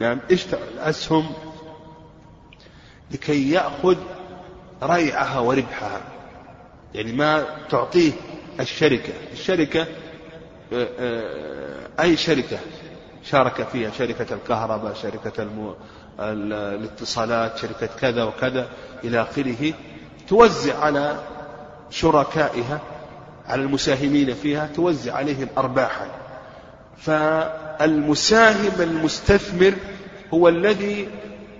نعم 0.00 0.18
اشترى 0.30 0.60
الأسهم 0.74 1.32
لكي 3.10 3.50
يأخذ 3.50 3.96
ريعها 4.82 5.38
وربحها 5.38 6.00
يعني 6.94 7.12
ما 7.12 7.46
تعطيه 7.70 8.12
الشركة. 8.60 9.12
الشركة 9.32 9.86
آه، 10.72 10.88
آه، 10.98 12.02
أي 12.02 12.16
شركة 12.16 12.58
شارك 13.24 13.68
فيها؟ 13.68 13.90
شركة 13.90 14.34
الكهرباء 14.34 14.94
شركة. 14.94 15.48
الاتصالات 16.20 17.58
شركة 17.58 17.86
كذا 17.86 18.24
وكذا 18.24 18.68
إلى 19.04 19.22
آخره 19.22 19.72
توزع 20.28 20.78
على 20.78 21.16
شركائها 21.90 22.80
على 23.46 23.62
المساهمين 23.62 24.34
فيها 24.34 24.66
توزع 24.74 25.14
عليهم 25.14 25.48
أرباحا. 25.58 26.06
فالمساهم 26.98 28.80
المستثمر 28.80 29.74
هو 30.34 30.48
الذي 30.48 31.08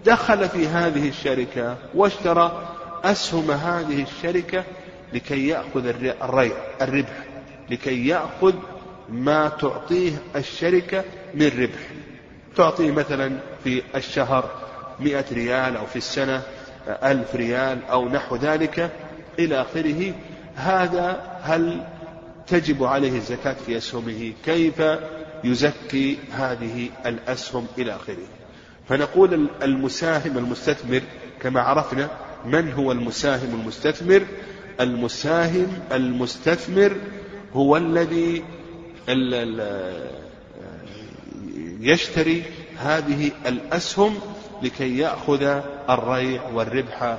دخل 0.07 0.49
في 0.49 0.69
هذه 0.69 1.09
الشركة 1.09 1.77
واشترى 1.95 2.69
أسهم 3.05 3.51
هذه 3.51 4.03
الشركة 4.03 4.65
لكي 5.13 5.49
يأخذ 5.49 5.87
الربح 6.81 7.25
لكي 7.71 8.07
يأخذ 8.09 8.55
ما 9.09 9.49
تعطيه 9.49 10.13
الشركة 10.37 11.05
من 11.35 11.47
ربح. 11.47 12.04
تعطيه 12.57 12.91
مثلا 12.91 13.39
في 13.65 13.83
الشهر 13.95 14.51
مئة 15.01 15.25
ريال 15.33 15.77
أو 15.77 15.87
في 15.87 15.97
السنة 15.97 16.43
ألف 16.89 17.35
ريال 17.35 17.79
أو 17.91 18.09
نحو 18.09 18.37
ذلك 18.37 18.91
إلى 19.39 19.61
آخره 19.61 20.15
هذا 20.55 21.39
هل 21.43 21.87
تجب 22.47 22.85
عليه 22.85 23.17
الزكاة 23.17 23.57
في 23.67 23.77
أسهمه؟ 23.77 24.33
كيف 24.45 24.83
يزكي 25.45 26.19
هذه 26.33 26.91
الأسهم 27.07 27.67
إلى 27.79 27.97
آخره؟ 27.97 28.27
فنقول 28.89 29.49
المساهم 29.63 30.39
المستثمر 30.39 31.03
كما 31.41 31.61
عرفنا 31.61 32.11
من 32.45 32.73
هو 32.73 32.93
المساهم 32.93 33.61
المستثمر؟ 33.61 34.23
المساهم 34.81 35.79
المستثمر 35.93 36.97
هو 37.53 37.77
الذي 37.77 38.45
يشتري 41.85 42.43
هذه 42.79 43.31
الأسهم 43.47 44.15
لكي 44.63 44.99
يأخذ 44.99 45.43
الريع 45.91 46.43
والربح 46.49 47.19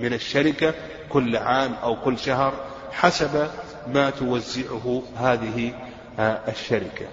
من 0.00 0.12
الشركة 0.12 0.74
كل 1.08 1.36
عام 1.36 1.72
أو 1.72 1.96
كل 1.96 2.18
شهر 2.18 2.54
حسب 2.92 3.48
ما 3.94 4.10
توزعه 4.10 5.02
هذه 5.16 5.72
الشركة. 6.48 7.06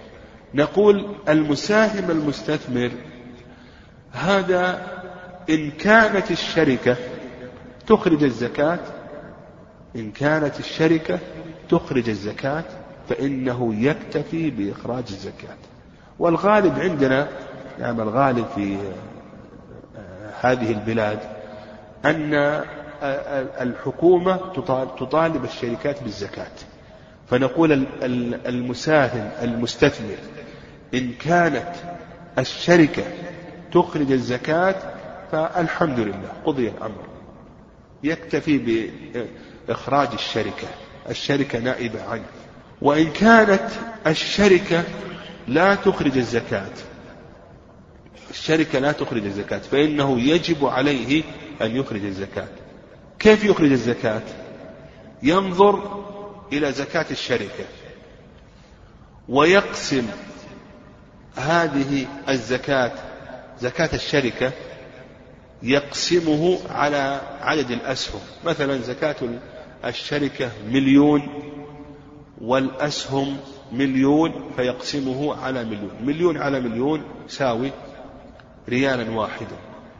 نقول 0.53 1.15
المساهم 1.29 2.11
المستثمر 2.11 2.91
هذا 4.11 4.87
إن 5.49 5.71
كانت 5.71 6.31
الشركة 6.31 6.97
تخرج 7.87 8.23
الزكاة 8.23 8.79
إن 9.95 10.11
كانت 10.11 10.59
الشركة 10.59 11.19
تخرج 11.69 12.09
الزكاة 12.09 12.63
فإنه 13.09 13.75
يكتفي 13.75 14.49
بإخراج 14.49 15.03
الزكاة. 15.09 15.57
والغالب 16.19 16.79
عندنا 16.79 17.27
نعم 17.79 18.01
الغالب 18.01 18.45
في 18.55 18.77
هذه 20.41 20.71
البلاد 20.71 21.19
أن 22.05 22.63
الحكومة 23.61 24.37
تطالب 24.99 25.45
الشركات 25.45 26.03
بالزكاة. 26.03 26.51
فنقول 27.29 27.87
المساهم 28.45 29.29
المستثمر 29.41 30.17
إن 30.93 31.13
كانت 31.13 31.71
الشركة 32.39 33.03
تخرج 33.71 34.11
الزكاة 34.11 34.75
فالحمد 35.31 35.99
لله 35.99 36.31
قضي 36.45 36.67
الأمر. 36.67 37.03
يكتفي 38.03 38.83
بإخراج 39.67 40.07
الشركة 40.13 40.67
الشركة 41.09 41.59
نائبة 41.59 42.03
عنه. 42.03 42.25
وإن 42.81 43.11
كانت 43.11 43.69
الشركة 44.07 44.83
لا 45.47 45.75
تخرج 45.75 46.17
الزكاة. 46.17 46.71
الشركة 48.29 48.79
لا 48.79 48.91
تخرج 48.91 49.25
الزكاة 49.25 49.57
فإنه 49.57 50.21
يجب 50.21 50.65
عليه 50.65 51.23
أن 51.61 51.75
يخرج 51.75 52.05
الزكاة. 52.05 52.47
كيف 53.19 53.43
يخرج 53.43 53.71
الزكاة؟ 53.71 54.21
ينظر 55.23 56.05
إلى 56.53 56.71
زكاة 56.71 57.05
الشركة 57.11 57.65
ويقسم 59.29 60.07
هذه 61.35 62.07
الزكاة 62.29 62.91
زكاة 63.59 63.89
الشركة 63.93 64.51
يقسمه 65.63 66.59
على 66.69 67.21
عدد 67.41 67.71
الأسهم. 67.71 68.21
مثلا 68.45 68.77
زكاة 68.77 69.15
الشركة 69.85 70.51
مليون 70.67 71.21
والأسهم 72.41 73.37
مليون 73.71 74.51
فيقسمه 74.55 75.35
على 75.35 75.63
مليون. 75.63 75.91
مليون 76.01 76.37
على 76.37 76.59
مليون 76.59 77.03
يساوي 77.29 77.71
ريالا 78.69 79.11
واحدا. 79.11 79.55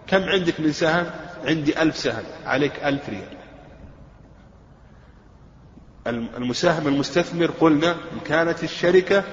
كم 0.08 0.23
عندك 0.23 0.60
من 0.60 0.71
سهم؟ 0.71 1.06
عندي 1.45 1.82
ألف 1.82 1.97
سهم. 1.97 2.23
عليك 2.45 2.84
ألف 2.84 3.10
ريال. 3.10 3.36
المساهم 6.38 6.88
المستثمر 6.88 7.45
قلنا 7.45 7.91
إن 7.91 8.19
كانت 8.25 8.63
الشركة 8.63 9.23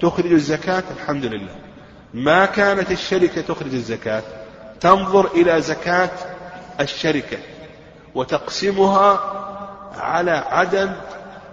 تخرج 0.00 0.32
الزكاة 0.32 0.82
الحمد 0.96 1.24
لله. 1.24 1.54
ما 2.14 2.46
كانت 2.46 2.90
الشركة 2.90 3.40
تخرج 3.40 3.74
الزكاة 3.74 4.22
تنظر 4.80 5.26
إلى 5.26 5.62
زكاة 5.62 6.10
الشركة 6.80 7.38
وتقسمها 8.14 9.20
على 9.96 10.30
عدد 10.30 10.96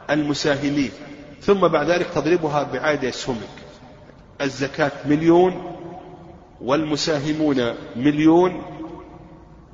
المساهمين. 0.10 0.92
ثم 1.42 1.68
بعد 1.68 1.90
ذلك 1.90 2.08
تضربها 2.16 2.64
بعدد 2.64 3.06
أسهمك 3.06 3.48
الزكاة 4.42 4.92
مليون 5.06 5.76
والمساهمون 6.62 7.74
مليون. 7.96 8.64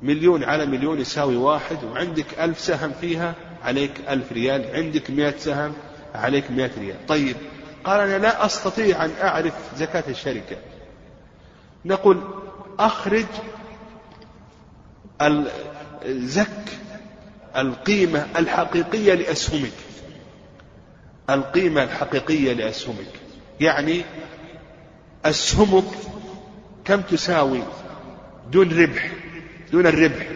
مليون 0.02 0.44
على 0.44 0.66
مليون 0.66 1.00
يساوي 1.00 1.36
واحد 1.36 1.84
وعندك 1.84 2.26
ألف 2.40 2.60
سهم 2.60 2.92
فيها 3.00 3.34
عليك 3.64 3.92
ألف 4.08 4.32
ريال. 4.32 4.76
عندك 4.76 5.10
مئة 5.10 5.36
سهم 5.38 5.72
عليك 6.14 6.50
مئة 6.50 6.70
ريال. 6.78 7.06
طيب 7.06 7.36
قال 7.84 8.00
أنا 8.00 8.18
لا 8.18 8.46
أستطيع 8.46 9.04
أن 9.04 9.10
أعرف 9.22 9.54
زكاة 9.76 10.04
الشركة. 10.08 10.56
نقول 11.84 12.20
أخرج 12.78 13.26
زك 16.06 16.68
القيمة 17.56 18.26
الحقيقية 18.36 19.14
لأسهمك. 19.14 19.72
القيمة 21.30 21.82
الحقيقية 21.82 22.52
لأسهمك. 22.52 23.12
يعني 23.60 24.02
أسهمك 25.24 25.84
كم 26.84 27.00
تساوي 27.00 27.62
دون 28.52 28.82
ربح 28.82 29.12
دون 29.72 29.86
الربح. 29.86 30.28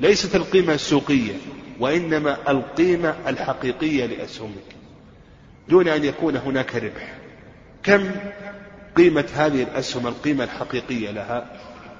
ليست 0.00 0.36
القيمة 0.36 0.74
السوقية 0.74 1.32
وإنما 1.80 2.50
القيمة 2.50 3.14
الحقيقية 3.26 4.06
لأسهمك. 4.06 4.76
دون 5.68 5.88
أن 5.88 6.04
يكون 6.04 6.36
هناك 6.36 6.74
ربح. 6.74 7.14
كم 7.82 8.10
قيمة 8.96 9.24
هذه 9.34 9.62
الأسهم 9.62 10.06
القيمة 10.06 10.44
الحقيقية 10.44 11.10
لها؟ 11.10 11.46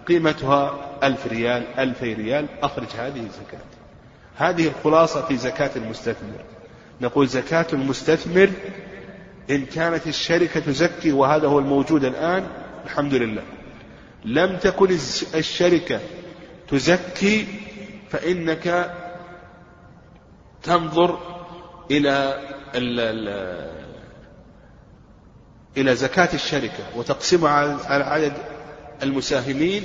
قيمتها 0.09 0.81
ألف 1.03 1.27
ريال 1.27 1.67
ألفي 1.79 2.15
ريال 2.15 2.47
أخرج 2.63 2.89
هذه 2.99 3.21
الزكاة. 3.21 3.67
هذه 4.37 4.69
الخلاصة 4.69 5.27
في 5.27 5.37
زكاة 5.37 5.71
المستثمر. 5.77 6.56
نقول 7.01 7.29
زكاة 7.29 7.67
المستثمر 7.73 8.51
إن 9.51 9.67
كانت 9.67 10.07
الشركة 10.07 10.61
تزكي 10.61 11.13
وهذا 11.13 11.49
هو 11.49 11.59
الموجود 11.59 12.05
الآن 12.05 12.47
الحمد 12.85 13.15
لله. 13.15 13.43
لم 14.25 14.57
تكن 14.57 14.91
الشركة 15.35 16.01
تزكي 16.69 17.47
فإنك 18.11 18.95
تنظر 20.63 21.19
إلى 21.91 22.41
إلى 25.77 25.97
زكاة 25.97 26.29
الشركة 26.35 26.85
وتقسمها 26.97 27.51
على 27.87 28.05
عدد 28.05 28.33
المساهمين 29.03 29.85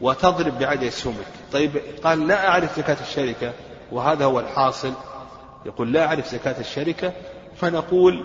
وتضرب 0.00 0.58
بعدد 0.58 0.88
سمك 0.88 1.26
طيب 1.52 1.70
قال 2.04 2.26
لا 2.26 2.48
أعرف 2.48 2.76
زكاة 2.76 2.96
الشركة 3.00 3.52
وهذا 3.92 4.24
هو 4.24 4.40
الحاصل. 4.40 4.92
يقول 5.66 5.92
لا 5.92 6.06
أعرف 6.06 6.32
زكاة 6.32 6.60
الشركة 6.60 7.12
فنقول 7.56 8.24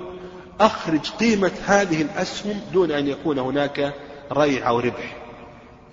أخرج 0.60 1.10
قيمة 1.10 1.52
هذه 1.65 2.02
الأسهم 2.02 2.62
دون 2.74 2.91
أن 2.91 3.08
يكون 3.08 3.39
هناك 3.39 3.93
ريع 4.32 4.67
أو 4.67 4.80
ربح. 4.80 5.15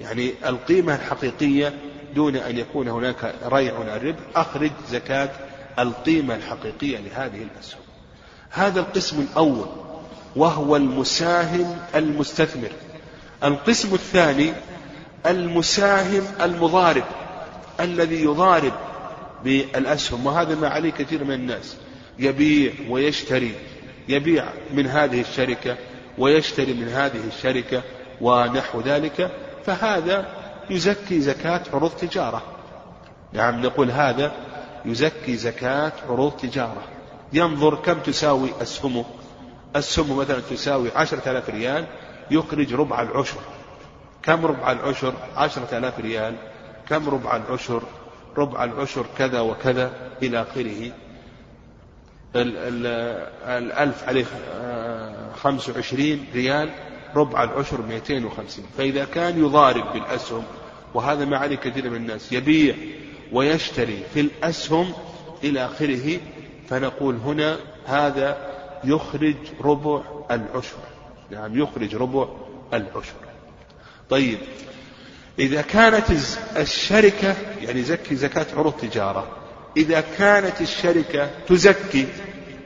يعني 0.00 0.34
القيمة 0.46 0.94
الحقيقية 0.94 1.74
دون 2.14 2.36
أن 2.36 2.58
يكون 2.58 2.88
هناك 2.88 3.34
ريع 3.44 3.76
أو 3.76 3.82
ربح 3.82 4.18
أخرج 4.36 4.70
زكاة 4.90 5.30
القيمة 5.78 6.34
الحقيقية 6.34 6.98
لهذه 6.98 7.42
الأسهم. 7.42 7.80
هذا 8.50 8.80
القسم 8.80 9.20
الأول 9.20 9.66
وهو 10.36 10.76
المساهم 10.76 11.78
المستثمر. 11.94 12.70
القسم 13.44 13.94
الثاني 13.94 14.52
المساهم 15.26 16.24
المضارب 16.40 17.04
الذي 17.80 18.22
يضارب 18.22 18.72
بالأسهم 19.44 20.26
وهذا 20.26 20.54
ما 20.54 20.68
عليه 20.68 20.90
كثير 20.90 21.24
من 21.24 21.34
الناس. 21.34 21.76
يبيع 22.18 22.72
ويشتري 22.88 23.54
يبيع 24.08 24.44
من 24.72 24.86
هذه 24.86 25.20
الشركة 25.20 25.76
ويشتري 26.18 26.74
من 26.74 26.88
هذه 26.88 27.20
الشركة 27.26 27.82
ونحو 28.20 28.80
ذلك 28.80 29.30
فهذا 29.66 30.26
يزكي 30.70 31.20
زكاة 31.20 31.62
عروض 31.72 31.90
تجارة. 31.90 32.42
نعم 33.32 33.62
نقول 33.62 33.90
هذا 33.90 34.32
يزكي 34.84 35.36
زكاة 35.36 35.92
عروض 36.08 36.32
تجارة. 36.32 36.82
ينظر 37.32 37.74
كم 37.74 37.98
تساوي 37.98 38.50
أسهمه. 38.62 39.04
أسهمه 39.76 40.14
مثلا 40.14 40.40
تساوي 40.40 40.90
عشرة 40.96 41.30
آلاف 41.30 41.50
ريال 41.50 41.86
يخرج 42.30 42.74
ربع 42.74 43.02
العشر. 43.02 43.40
كم 44.22 44.46
ربع 44.46 44.72
العشر؟ 44.72 45.14
عشرة 45.36 45.78
آلاف 45.78 46.00
ريال. 46.00 46.34
كم 46.88 47.08
ربع 47.08 47.36
العشر؟ 47.36 47.82
ربع 48.36 48.64
العشر 48.64 49.06
كذا 49.18 49.40
وكذا 49.40 49.92
إلى 50.22 50.42
آخره. 50.42 50.92
الألف 53.46 54.08
عليه 54.08 54.24
خمس 55.34 55.68
وعشرين 55.68 56.26
ريال 56.34 56.70
ربع 57.16 57.44
العشر 57.44 57.82
مئتين 57.82 58.24
وخمسين. 58.24 58.64
فإذا 58.78 59.04
كان 59.04 59.44
يضارب 59.44 59.92
بالأسهم 59.92 60.44
وهذا 60.94 61.24
ما 61.24 61.36
عليه 61.38 61.56
كثير 61.56 61.90
من 61.90 61.96
الناس 61.96 62.32
يبيع 62.32 62.74
ويشتري 63.32 64.02
في 64.14 64.20
الأسهم 64.20 64.92
إلى 65.44 65.64
آخره 65.64 66.20
فنقول 66.68 67.16
هنا 67.16 67.56
هذا 67.86 68.52
يخرج 68.84 69.36
ربع 69.64 70.02
العشر. 70.30 70.78
نعم 71.30 71.58
يخرج 71.58 71.96
ربع 71.96 72.28
العشر. 72.74 73.14
طيب 74.10 74.38
إذا 75.38 75.62
كانت 75.62 76.04
الشركة 76.56 77.36
يعني 77.62 77.82
زكي 77.82 78.16
زكاة 78.16 78.46
عروض 78.56 78.72
تجارة. 78.72 79.26
إذا 79.76 80.04
كانت 80.18 80.60
الشركة 80.60 81.30
تزكي 81.48 82.06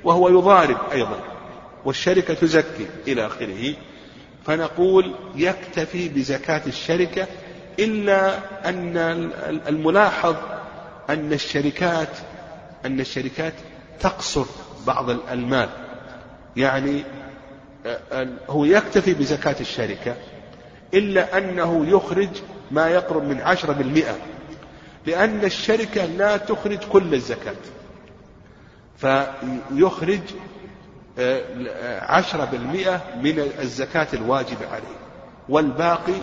وهو 0.05 0.29
يضارب 0.29 0.79
أيضا 0.93 1.21
والشركة 1.85 2.35
تزكي 2.35 2.87
إلى 3.09 3.27
آخره 3.27 3.75
فنقول 4.45 5.15
يكتفي 5.37 6.09
بزكاة 6.09 6.63
الشركة 6.67 7.27
إلا 7.79 8.39
أن 8.69 8.97
الملاحظ 9.69 10.37
أن 11.11 11.33
الشركات 11.33 12.19
أن 12.87 13.01
الشركات 13.01 13.53
تقصر 14.01 14.47
بعض 14.87 15.11
المال 15.11 15.69
يعني 16.57 17.05
هو 18.49 18.65
يكتفي 18.65 19.15
بزكاة 19.15 19.57
الشركة 19.61 20.15
إلا 20.95 21.39
أنه 21.39 21.87
يخرج 21.87 22.29
ما 22.71 22.89
يقرب 22.89 23.25
من 23.25 23.41
عشرة 23.41 23.73
بالمئة 23.73 24.17
لأن 25.07 25.45
الشركة 25.45 26.05
لا 26.05 26.37
تخرج 26.37 26.79
كل 26.79 27.15
الزكاة. 27.15 27.55
فيخرج 28.99 30.21
عشرة 32.01 32.45
بالمئة 32.45 33.01
من 33.23 33.51
الزكاة 33.61 34.07
الواجبة 34.13 34.67
عليه. 34.73 34.97
والباقي 35.49 36.21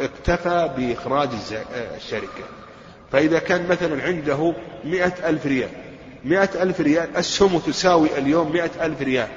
اكتفى 0.00 0.70
بإخراج 0.76 1.28
الشركة. 1.96 2.44
فإذا 3.12 3.38
كان 3.38 3.68
مثلا 3.68 4.02
عنده 4.02 4.54
مئة 4.84 5.28
ألف 5.28 5.46
ريال 5.46 5.70
مئة 6.24 6.62
ألف 6.62 6.80
ريال 6.80 7.16
أسهمه 7.16 7.60
تساوي 7.60 8.18
اليوم 8.18 8.52
مئة 8.52 8.86
ألف 8.86 9.02
ريال. 9.02 9.28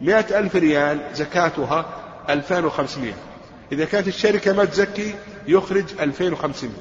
مئة 0.00 0.38
ألف 0.38 0.56
ريال 0.56 0.98
زكاتها 1.14 1.86
ألفان 2.30 2.64
وخمسمائة 2.64 3.14
إذا 3.72 3.84
كانت 3.84 4.08
الشركة 4.08 4.52
ما 4.52 4.64
تزكي 4.64 5.14
يخرج 5.48 5.84
ألفين 6.00 6.32
وخمسمائة 6.32 6.74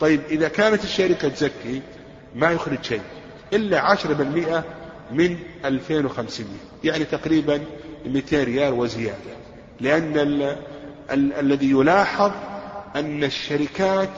طيب 0.00 0.20
إذا 0.30 0.48
كانت 0.48 0.84
الشركة 0.84 1.28
تزكي 1.28 1.82
ما 2.34 2.50
يخرج 2.50 2.78
شيء 2.82 3.00
إلا 3.52 3.80
عشرة 3.80 4.14
بالمئة 4.14 4.64
من 5.12 5.38
ألفين 5.64 6.06
وخمسمائة 6.06 6.58
يعني 6.84 7.04
تقريبا 7.04 7.64
200 8.06 8.44
ريال 8.44 8.72
وزيادة. 8.72 9.32
لأن 9.80 10.18
ال 10.18 10.42
ال 11.10 11.32
الذي 11.32 11.70
يلاحظ 11.70 12.32
أن 12.96 13.24
الشركات 13.24 14.10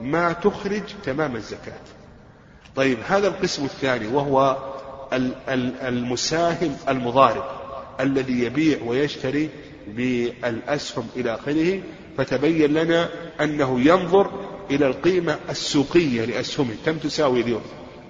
ما 0.00 0.32
تخرج 0.32 0.82
تمام 1.04 1.36
الزكاة. 1.36 1.80
طيب 2.76 2.98
هذا 3.08 3.28
القسم 3.28 3.64
الثاني 3.64 4.06
وهو 4.06 4.56
المساهم 5.82 6.76
المضارب 6.88 7.44
الذي 8.00 8.44
يبيع 8.44 8.78
ويشتري 8.84 9.50
بالأسهم 9.96 11.08
إلى 11.16 11.34
آخره 11.34 11.80
فتبين 12.18 12.74
لنا 12.74 13.08
أنه 13.40 13.80
ينظر 13.80 14.30
إلى 14.70 14.86
القيمة 14.86 15.38
السوقية 15.50 16.24
لأسهمه 16.24 16.74
كم 16.86 16.98
تساوي 16.98 17.40
اليوم؟ 17.40 17.62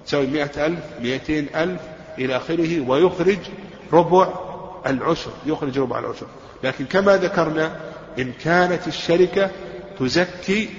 تساوي 0.05 0.27
مئة 0.27 0.65
ألف 0.65 0.79
مئتين 1.01 1.47
ألف 1.55 1.81
إلى 2.17 2.37
آخره 2.37 2.89
ويخرج 2.89 3.39
ربع 3.93 4.33
العشر 4.87 5.31
يخرج 5.45 5.79
ربع 5.79 5.99
العشر. 5.99 6.27
لكن 6.63 6.85
كما 6.85 7.17
ذكرنا 7.17 7.79
إن 8.19 8.33
كانت 8.43 8.87
الشركة 8.87 9.51
تزكي 9.99 10.69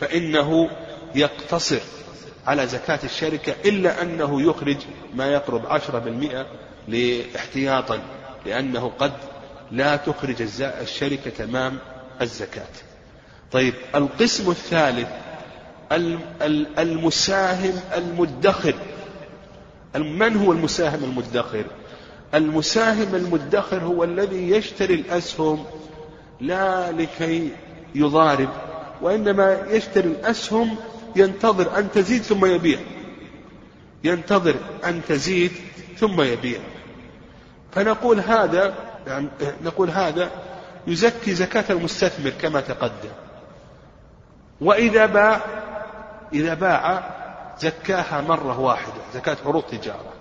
فإنه 0.00 0.70
يقتصر 1.14 1.80
على 2.46 2.66
زكاة 2.66 2.98
الشركة 3.04 3.54
إلا 3.64 4.02
أنه 4.02 4.42
يخرج 4.42 4.76
ما 5.14 5.26
يقرب 5.26 5.66
عشرة 5.66 5.98
بالمئة 5.98 6.46
لاحتياطا 6.88 8.00
لأنه 8.46 8.92
قد 8.98 9.12
لا 9.72 9.96
تخرج 9.96 10.42
الشركة 10.60 11.30
تمام 11.30 11.78
الزكاة. 12.20 12.66
طيب 13.52 13.74
القسم 13.94 14.50
الثالث 14.50 15.08
المساهم 16.78 17.80
المدخر. 17.96 18.74
من 19.94 20.36
هو 20.36 20.52
المساهم 20.52 21.04
المدخر؟ 21.04 21.64
المساهم 22.34 23.14
المدخر 23.14 23.78
هو 23.78 24.04
الذي 24.04 24.50
يشتري 24.50 24.94
الأسهم 24.94 25.64
لا 26.40 26.92
لكي 26.92 27.50
يضارب 27.94 28.48
وإنما 29.02 29.66
يشتري 29.70 30.08
الأسهم 30.08 30.76
ينتظر 31.16 31.78
أن 31.78 31.90
تزيد 31.92 32.22
ثم 32.22 32.46
يبيع. 32.46 32.78
ينتظر 34.04 34.54
أن 34.84 35.00
تزيد 35.08 35.52
ثم 35.98 36.20
يبيع. 36.20 36.60
فنقول 37.72 38.20
هذا 38.20 38.89
يعني 39.06 39.28
نقول 39.64 39.90
هذا 39.90 40.30
يزكي 40.86 41.34
زكاة 41.34 41.64
المستثمر 41.70 42.30
كما 42.30 42.60
تقدم. 42.60 43.10
وإذا 44.60 45.06
باع 45.06 45.40
إذا 46.32 46.54
باع 46.54 47.10
زكاها 47.60 48.20
مرة 48.20 48.60
واحدة 48.60 49.02
زكاة 49.14 49.36
عروض 49.46 49.62
تجارة. 49.62 50.12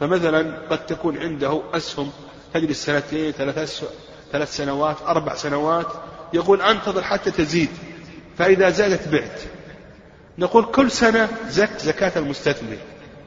فمثلا 0.00 0.56
قد 0.70 0.86
تكون 0.86 1.18
عنده 1.18 1.62
أسهم 1.74 2.10
تجلس 2.54 2.84
سنتين 2.84 3.32
ثلاث 3.32 3.84
ثلاث 4.32 4.56
سنوات 4.56 4.96
أربع 5.06 5.34
سنوات 5.34 5.86
يقول 6.32 6.62
أنتظر 6.62 7.02
حتى 7.02 7.30
تزيد. 7.30 7.70
فإذا 8.38 8.70
زادت 8.70 9.08
بعت. 9.08 9.40
نقول 10.38 10.64
كل 10.64 10.90
سنة 10.90 11.28
زك 11.48 11.78
زكاة 11.78 12.12
المستثمر 12.16 12.76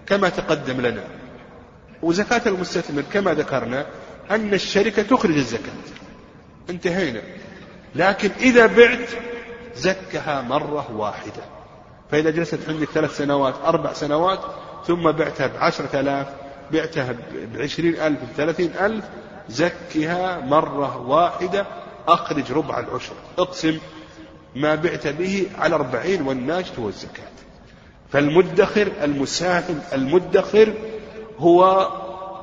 كما 0.05 0.29
تقدم 0.29 0.81
لنا. 0.81 1.03
وزكاة 2.01 2.41
المستثمر 2.45 3.01
كما 3.13 3.33
ذكرنا 3.33 3.85
أن 4.31 4.53
الشركة 4.53 5.01
تخرج 5.01 5.35
الزكاة. 5.35 5.73
انتهينا. 6.69 7.21
لكن 7.95 8.29
إذا 8.39 8.65
بعت 8.65 9.09
زكها 9.75 10.41
مرة 10.41 10.91
واحدة. 10.95 11.43
فإذا 12.11 12.29
جلست 12.29 12.59
عندك 12.69 12.89
ثلاث 12.89 13.17
سنوات 13.17 13.53
أربع 13.65 13.93
سنوات 13.93 14.39
ثم 14.87 15.11
بعتها 15.11 15.47
بعشرة 15.47 15.99
آلاف 15.99 16.27
بعتها 16.71 17.15
بعشرين 17.53 17.95
ألف 17.95 18.19
بثلاثين 18.33 18.71
ألف 18.81 19.05
زكها 19.49 20.39
مرة 20.39 20.97
واحدة. 20.97 21.65
أخرج 22.07 22.51
ربع 22.51 22.79
العشر. 22.79 23.13
اقسم 23.37 23.79
ما 24.55 24.75
بعت 24.75 25.07
به 25.07 25.47
على 25.57 25.75
أربعين 25.75 26.21
والناجت 26.21 26.79
هو 26.79 26.87
الزكاة. 26.87 27.29
فالمدخر 28.11 28.91
المساهم 29.03 29.81
المدخر 29.93 30.73
هو 31.39 31.87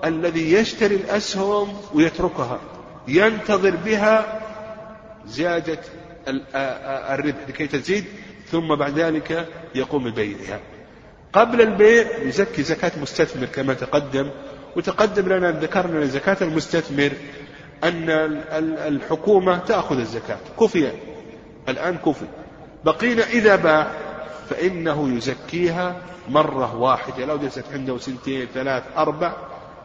الذي 0.07 0.53
يشتري 0.53 0.95
الأسهم 0.95 1.77
ويتركها 1.95 2.61
ينتظر 3.09 3.77
بها 3.77 4.40
زيادة 5.27 5.79
الربح 7.14 7.49
لكي 7.49 7.66
تزيد 7.66 8.05
ثم 8.51 8.75
بعد 8.75 8.99
ذلك 8.99 9.49
يقوم 9.75 10.11
ببيعها. 10.11 10.61
قبل 11.33 11.61
البيع 11.61 12.07
يزكي 12.23 12.62
زكاة 12.62 12.92
مستثمر 13.03 13.47
كما 13.47 13.75
تقدم 13.75 14.31
وتقدم 14.77 15.33
لنا 15.33 15.51
ذكرنا 15.51 16.05
زكاة 16.05 16.37
المستثمر 16.40 17.12
أن 17.85 18.11
الحكومة 18.87 19.59
تأخذ 19.59 19.99
الزكاة. 19.99 20.38
كفي. 20.61 20.92
الآن 21.69 21.97
كفي. 21.97 22.27
بقينا 22.85 23.25
إذا 23.25 23.57
باع 23.57 23.90
فإنه 24.51 25.16
يزكيها 25.16 25.97
مرة 26.29 26.77
واحدة. 26.77 27.25
لو 27.25 27.37
جلست 27.37 27.64
عنده 27.73 27.99
سنتين 27.99 28.47
ثلاث 28.55 28.83
أربع. 28.97 29.33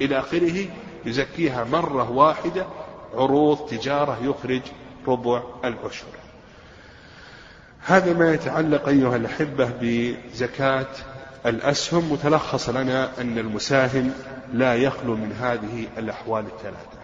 إلى 0.02 0.20
آخره 0.20 0.66
يزكيها 1.06 1.64
مرة 1.64 2.12
واحدة 2.12 2.66
عروض 3.14 3.70
تجارة 3.70 4.18
يخرج 4.24 4.62
ربع 5.08 5.44
العشر. 5.66 6.06
هذا 7.86 8.14
ما 8.14 8.34
يتعلق 8.34 8.88
أيها 8.88 9.16
الأحبة 9.16 9.72
بزكاة 9.82 10.88
الأسهم. 11.46 12.12
متلخص 12.12 12.70
لنا 12.70 13.22
أن 13.22 13.38
المساهم 13.38 14.12
لا 14.54 14.76
يخلو 14.76 15.16
من 15.16 15.32
هذه 15.32 15.88
الأحوال 15.98 16.46
الثلاثة. 16.46 17.02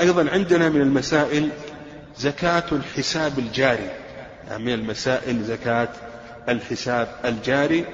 أيضا 0.00 0.30
عندنا 0.30 0.68
من 0.68 0.80
المسائل 0.80 1.48
زكاة 2.16 2.64
الحساب 2.72 3.38
الجاري. 3.38 3.90
يعني 4.48 4.64
من 4.64 4.72
المسائل 4.72 5.42
زكاة 5.42 5.88
الحساب 6.48 7.08
الجاري. 7.24 7.84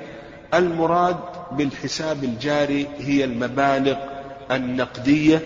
المراد 0.55 1.17
بالحساب 1.53 2.25
الجاري 2.25 2.87
هي 2.99 3.25
المبالغ 3.25 3.97
النقدية 4.51 5.43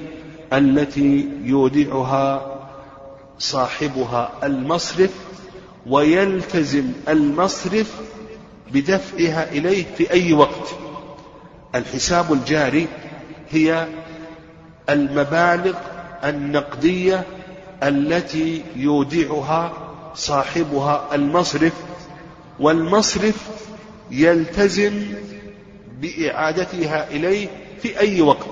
التي 0.52 1.28
يودعها 1.42 2.54
صاحبها 3.38 4.32
المصرف 4.42 5.10
ويلتزم 5.86 6.92
المصرف 7.08 7.94
بدفعها 8.72 9.52
إليه 9.52 9.84
في 9.96 10.12
أي 10.12 10.32
وقت. 10.32 10.74
الحساب 11.74 12.32
الجاري 12.32 12.88
هي 13.50 13.86
المبالغ 14.90 15.74
النقدية 16.24 17.24
التي 17.82 18.62
يودعها 18.76 19.72
صاحبها 20.14 21.14
المصرف 21.14 21.72
والمصرف 22.60 23.48
يلتزم 24.14 25.04
بإعادتها 26.00 27.10
إليه 27.10 27.48
في 27.82 28.00
أي 28.00 28.20
وقت 28.22 28.48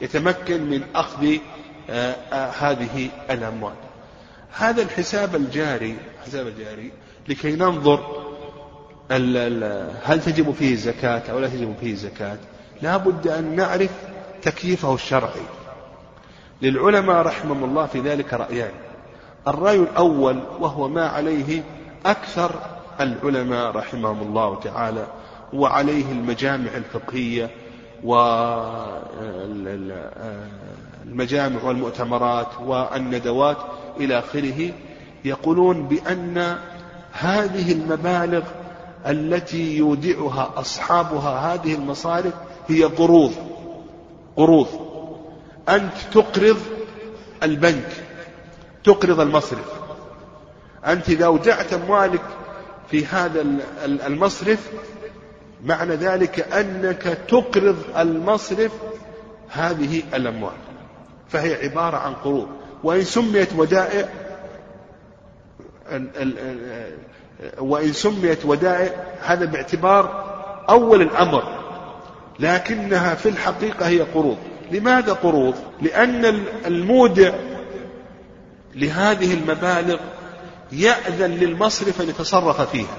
يتمكن 0.00 0.70
من 0.70 0.82
أخذ 0.94 1.36
آه، 1.90 2.16
آه، 2.32 2.50
هذه 2.50 3.08
الأموال. 3.30 3.74
هذا 4.52 4.82
الحساب 4.82 5.36
الجاري 5.36 5.96
الحساب 6.20 6.46
الجاري 6.46 6.92
لكي 7.28 7.56
ننظر 7.56 8.26
هل 10.04 10.22
تجب 10.24 10.50
فيه 10.50 10.72
الزكاة 10.72 11.22
أو 11.30 11.38
لا 11.38 11.48
تجب 11.48 11.74
فيه 11.80 11.92
الزكاة 11.92 12.38
لا 12.82 12.96
بد 12.96 13.28
أن 13.28 13.56
نعرف 13.56 13.90
تكييفه 14.42 14.94
الشرعي. 14.94 15.46
للعلماء 16.62 17.16
رحمهم 17.16 17.64
الله 17.64 17.86
في 17.86 18.00
ذلك 18.00 18.34
رأيان. 18.34 18.72
الرأي 19.48 19.76
الأول 19.76 20.40
وهو 20.60 20.88
ما 20.88 21.08
عليه 21.08 21.62
أكثر 22.06 22.60
العلماء 23.00 23.70
رحمهم 23.70 24.22
الله 24.22 24.60
تعالى 24.60 25.06
وعليه 25.52 26.12
المجامع 26.12 26.70
الفقهية 26.76 27.50
والمجامع 28.04 28.82
والمؤتمرات 31.64 32.48
والندوات 32.60 33.56
إلى 34.00 34.18
آخره 34.18 34.72
يقولون 35.24 35.88
بأن 35.88 36.58
هذه 37.12 37.72
المبالغ 37.72 38.42
التي 39.06 39.76
يودعها 39.76 40.52
أصحابها 40.56 41.54
هذه 41.54 41.74
المصارف 41.74 42.34
هي 42.68 42.84
قروض 42.84 43.32
قروض. 44.36 44.66
أنت 45.68 45.92
تقرض 46.12 46.58
البنك 47.42 47.88
تقرض 48.84 49.20
المصرف. 49.20 49.72
أنت 50.86 51.08
إذا 51.08 51.26
أودعت 51.26 51.72
أموالك 51.72 52.22
في 52.90 53.06
هذا 53.06 53.46
المصرف 53.84 54.70
معنى 55.64 55.94
ذلك 55.94 56.52
أنك 56.52 57.18
تقرض 57.28 57.76
المصرف 57.98 58.72
هذه 59.48 60.02
الأموال. 60.14 60.56
فهي 61.28 61.54
عبارة 61.54 61.96
عن 61.96 62.14
قروض. 62.14 62.48
وإن 62.84 63.02
سميت 63.02 63.48
ودائع 63.56 64.08
وإن 67.58 67.92
سميت 67.92 68.44
ودائع 68.44 68.90
هذا 69.22 69.44
باعتبار 69.44 70.26
أول 70.68 71.02
الأمر. 71.02 71.42
لكنها 72.38 73.14
في 73.14 73.28
الحقيقة 73.28 73.88
هي 73.88 74.00
قروض. 74.00 74.36
لماذا 74.70 75.12
قروض؟ 75.12 75.54
لأن 75.82 76.24
المودع 76.66 77.32
لهذه 78.74 79.34
المبالغ 79.34 79.98
يأذن 80.72 81.30
للمصرف 81.30 82.00
أن 82.00 82.08
يتصرف 82.08 82.60
فيها. 82.60 82.96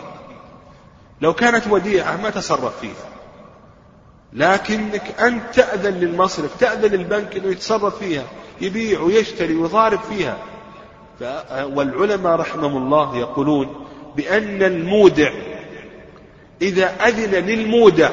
لو 1.22 1.34
كانت 1.34 1.68
وديعة 1.68 2.22
ما 2.22 2.30
تصرف 2.30 2.80
فيها. 2.80 3.08
لكنك 4.34 5.22
أنت 5.22 5.56
تأذن 5.56 5.94
للمصرف 5.94 6.60
تأذن 6.60 6.92
للبنك 6.92 7.36
أنه 7.36 7.48
يتصرف 7.48 8.00
فيها 8.00 8.24
يبيع 8.62 9.00
ويشتري 9.00 9.56
ويضارب 9.56 10.00
فيها. 10.00 10.38
والعلماء 11.54 12.36
رحمهم 12.36 12.78
الله 12.78 13.18
يقولون 13.18 13.88
بأن 14.16 14.64
المودع 14.64 15.32
إذا 16.62 17.08
أذن 17.08 17.46
للمودع 17.46 18.10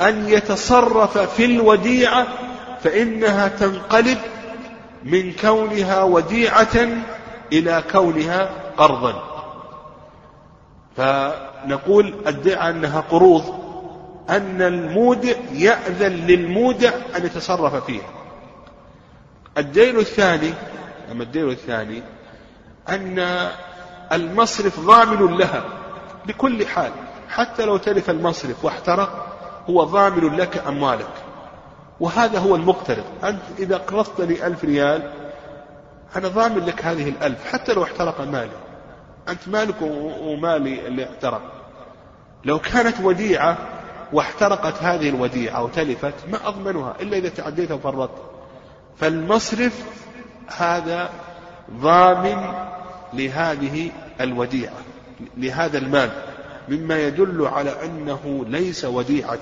أن 0.00 0.28
يتصرف 0.28 1.18
في 1.18 1.44
الوديعة 1.44 2.26
فإنها 2.82 3.48
تنقلب 3.48 4.18
من 5.04 5.32
كونها 5.32 6.02
وديعة 6.02 6.88
إلى 7.58 7.82
كونها 7.92 8.50
قرضا. 8.76 9.22
فنقول 10.96 12.14
ادعى 12.26 12.70
أنها 12.70 13.00
قروض 13.00 13.44
أن 14.30 14.62
المودع 14.62 15.34
يأذن 15.52 16.12
للمودع 16.12 16.90
أن 17.16 17.26
يتصرف 17.26 17.84
فيها. 17.84 18.08
الدين 19.58 19.98
الثاني 19.98 20.52
أما 21.12 21.22
الدين 21.22 21.50
الثاني 21.50 22.02
أن 22.88 23.48
المصرف 24.12 24.80
ضامن 24.80 25.36
لها 25.36 25.64
بكل 26.26 26.66
حال. 26.66 26.90
حتى 27.28 27.64
لو 27.64 27.76
تلف 27.76 28.10
المصرف 28.10 28.64
واحترق 28.64 29.36
هو 29.70 29.84
ضامن 29.84 30.36
لك 30.36 30.62
أموالك. 30.68 31.14
وهذا 32.00 32.38
هو 32.38 32.56
المقترض. 32.56 33.04
أنت 33.24 33.42
إذا 33.58 33.76
قرضتني 33.76 34.46
ألف 34.46 34.64
ريال 34.64 35.23
أنا 36.16 36.28
ضامن 36.28 36.64
لك 36.66 36.84
هذه 36.84 37.08
الألف 37.08 37.52
حتى 37.52 37.72
لو 37.72 37.84
احترق 37.84 38.20
مالي. 38.20 38.56
أنت 39.28 39.48
مالك 39.48 39.74
ومالي 40.20 40.86
اللي 40.86 41.04
احترق. 41.04 41.42
لو 42.44 42.58
كانت 42.58 43.00
وديعة 43.00 43.58
واحترقت 44.12 44.82
هذه 44.82 45.08
الوديعة 45.08 45.56
أو 45.56 45.68
تلفت 45.68 46.14
ما 46.30 46.48
أضمنها 46.48 46.94
إلا 47.00 47.16
إذا 47.16 47.28
تعديت 47.28 47.70
وفرطت. 47.70 48.22
فالمصرف 48.96 49.84
هذا 50.56 51.10
ضامن 51.80 52.54
لهذه 53.12 53.90
الوديعة 54.20 54.78
لهذا 55.36 55.78
المال 55.78 56.10
مما 56.68 56.98
يدل 56.98 57.46
على 57.46 57.84
أنه 57.84 58.44
ليس 58.48 58.84
وديعة 58.84 59.38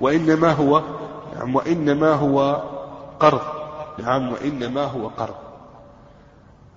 وإنما 0.00 0.52
هو 0.52 0.82
نعم 1.36 1.56
وإنما 1.56 2.12
هو 2.12 2.62
قرض. 3.20 3.42
نعم 3.98 4.32
وإنما 4.32 4.84
هو 4.84 5.08
قرض. 5.08 5.49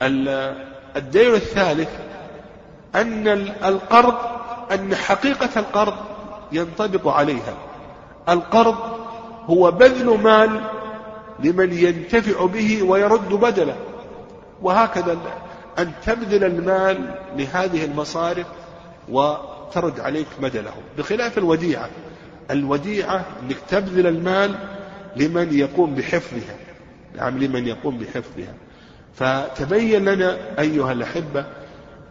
الدين 0.02 1.34
الثالث 1.34 1.90
أن 2.96 3.28
القرض 3.66 4.16
أن 4.72 4.96
حقيقة 4.96 5.60
القرض 5.60 5.94
ينطبق 6.52 7.08
عليها. 7.08 7.54
القرض 8.30 8.76
هو 9.46 9.72
بذل 9.72 10.18
مال 10.18 10.62
لمن 11.40 11.74
ينتفع 11.74 12.46
به 12.46 12.84
ويرد 12.84 13.30
بدله. 13.30 13.76
وهكذا 14.62 15.18
أن 15.80 15.92
تبذل 16.06 16.44
المال 16.44 17.16
لهذه 17.38 17.86
المصارف 17.86 18.48
وترد 19.10 20.00
عليك 20.00 20.28
بدله. 20.42 20.74
بخلاف 20.98 21.38
الوديعة 21.38 21.90
الوديعة 22.52 23.26
أنك 23.44 23.58
تبذل 23.70 24.08
المال 24.08 24.56
لمن 25.16 25.54
يقوم 25.54 25.96
بحفظها. 25.96 26.56
نعم 27.16 27.38
لمن 27.38 27.68
يقوم 27.68 27.98
بحفظها. 27.98 28.54
فتبين 29.16 30.06
لنا 30.06 30.38
أيها 30.60 30.92
الأحبة 30.92 31.46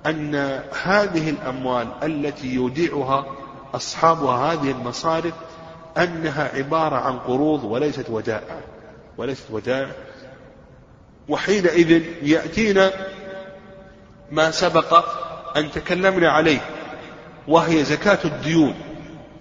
أن 0.07 0.34
هذه 0.82 1.30
الأموال 1.30 1.88
التي 2.03 2.55
يودعها 2.55 3.26
أصحابها 3.74 4.53
هذه 4.53 4.70
المصارف 4.70 5.34
أنها 5.98 6.50
عبارة 6.55 6.96
عن 6.96 7.18
قروض 7.18 7.64
وليست 7.64 8.11
ودائع 8.11 8.61
وليست 9.18 9.44
ودائع. 9.50 9.90
وحينئذ 11.28 12.03
يأتينا 12.22 12.92
ما 14.30 14.50
سبق 14.50 15.05
أن 15.57 15.70
تكلمنا 15.70 16.30
عليه 16.30 16.61
وهي 17.48 17.84
زكاة 17.84 18.18
الديون. 18.24 18.74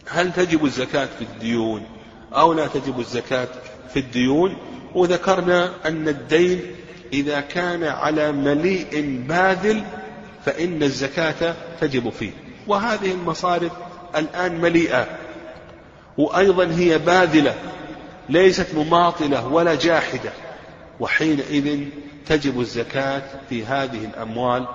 هل 0.07 0.33
تجب 0.33 0.65
الزكاة 0.65 1.05
في 1.05 1.21
الديون 1.21 1.85
أو 2.33 2.53
لا 2.53 2.67
تجب 2.67 2.99
الزكاة 2.99 3.47
في 3.93 3.99
الديون؟ 3.99 4.57
وذكرنا 4.95 5.71
أن 5.85 6.07
الدين 6.07 6.61
إذا 7.13 7.41
كان 7.41 7.83
على 7.83 8.31
مليء 8.31 9.23
باذل 9.27 9.83
فإن 10.45 10.83
الزكاة 10.83 11.55
تجب 11.81 12.09
فيه. 12.09 12.31
وهذه 12.67 13.11
المصارف 13.11 13.71
الآن 14.15 14.61
مليئة. 14.61 15.07
وأيضا 16.17 16.65
هي 16.65 16.97
باذلة 16.97 17.55
ليست 18.29 18.75
مماطلة 18.75 19.47
ولا 19.47 19.75
جاحدة. 19.75 20.31
وحينئذ 20.99 21.79
تجب 22.25 22.59
الزكاة 22.59 23.23
في 23.49 23.65
هذه 23.65 24.05
الأموال 24.05 24.65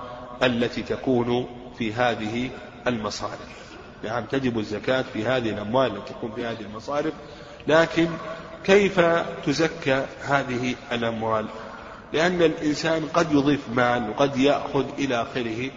التي 0.43 0.81
تكون 0.81 1.47
في 1.77 1.93
هذه 1.93 2.49
المصارف. 2.87 3.57
نعم 4.03 4.25
تجب 4.25 4.59
الزكاة 4.59 5.05
في 5.13 5.25
هذه 5.25 5.49
الأموال 5.49 5.97
التي 5.97 6.13
تكون 6.13 6.31
في 6.35 6.45
هذه 6.45 6.61
المصارف. 6.61 7.13
لكن 7.67 8.07
كيف 8.63 8.99
تزكى 9.45 10.05
هذه 10.21 10.75
الأموال؟ 10.91 11.45
لأن 12.13 12.41
الإنسان 12.41 13.05
قد 13.13 13.31
يضيف 13.31 13.69
مال 13.75 14.09
وقد 14.09 14.37
يأخذ 14.37 14.85
إلى 14.99 15.21
آخره. 15.21 15.71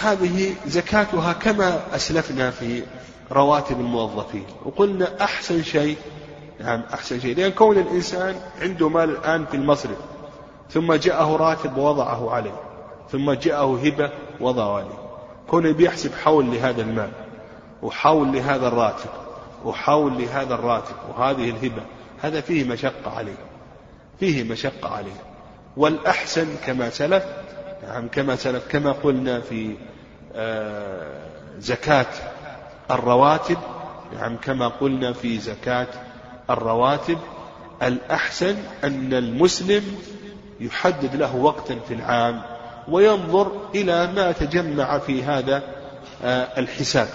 هذه 0.00 0.54
زكاتها 0.66 1.32
كما 1.32 1.80
أسلفنا 1.94 2.50
في 2.50 2.82
رواتب 3.32 3.80
الموظفين. 3.80 4.44
وقلنا 4.64 5.24
أحسن 5.24 5.62
شيء 5.62 5.96
نعم 6.60 6.82
أحسن 6.94 7.20
شيء. 7.20 7.36
لأن 7.36 7.50
كون 7.50 7.78
الإنسان 7.78 8.34
عنده 8.60 8.88
مال 8.88 9.10
الآن 9.10 9.46
في 9.46 9.56
المصرف 9.56 9.98
ثم 10.70 10.92
جاءه 10.92 11.36
راتب 11.36 11.76
ووضعه 11.76 12.30
عليه 12.30 12.60
ثم 13.12 13.32
جاءه 13.32 13.80
هبة 13.84 14.10
وضعه 14.40 14.76
عليه. 14.76 14.98
كونه 15.48 15.72
بيحسب 15.72 16.14
حول 16.14 16.50
لهذا 16.50 16.82
المال 16.82 17.10
وحول 17.82 18.32
لهذا 18.32 18.68
الراتب 18.68 19.10
وحول 19.64 20.18
لهذا 20.18 20.54
الراتب 20.54 20.94
وهذه 21.08 21.50
الهبة 21.50 21.82
هذا 22.20 22.40
فيه 22.40 22.64
مشقة 22.64 23.16
عليه. 23.16 23.51
فيه 24.22 24.44
مشقة 24.44 24.88
عليه. 24.88 25.20
والأحسن 25.76 26.46
كما 26.66 26.90
سلف 26.90 27.24
نعم 27.82 28.08
كما 28.08 28.36
سلف 28.36 28.68
كما 28.68 28.92
قلنا 28.92 29.40
في 29.40 29.76
آه، 30.34 31.26
زكاة 31.58 32.06
الرواتب 32.90 33.58
نعم 34.14 34.36
كما 34.36 34.68
قلنا 34.68 35.12
في 35.12 35.38
زكاة 35.38 35.86
الرواتب. 36.50 37.18
الأحسن 37.82 38.56
أن 38.84 39.14
المسلم 39.14 39.82
يحدد 40.60 41.16
له 41.16 41.36
وقتا 41.36 41.78
في 41.88 41.94
العام 41.94 42.42
وينظر 42.88 43.52
إلى 43.74 44.06
ما 44.06 44.32
تجمع 44.32 44.98
في 44.98 45.22
هذا 45.22 45.62
آه، 46.24 46.60
الحساب. 46.60 47.08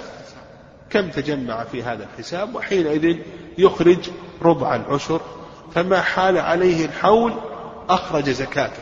كم 0.90 1.10
تجمع 1.10 1.64
في 1.64 1.84
هذا 1.84 2.04
الحساب؟ 2.14 2.56
وحينئذ 2.56 3.18
يخرج 3.58 4.10
ربع 4.42 4.76
العشر 4.76 5.22
فما 5.76 6.02
حال 6.02 6.38
عليه 6.38 6.86
الحول 6.86 7.34
أخرج 7.90 8.30
زكاته. 8.30 8.82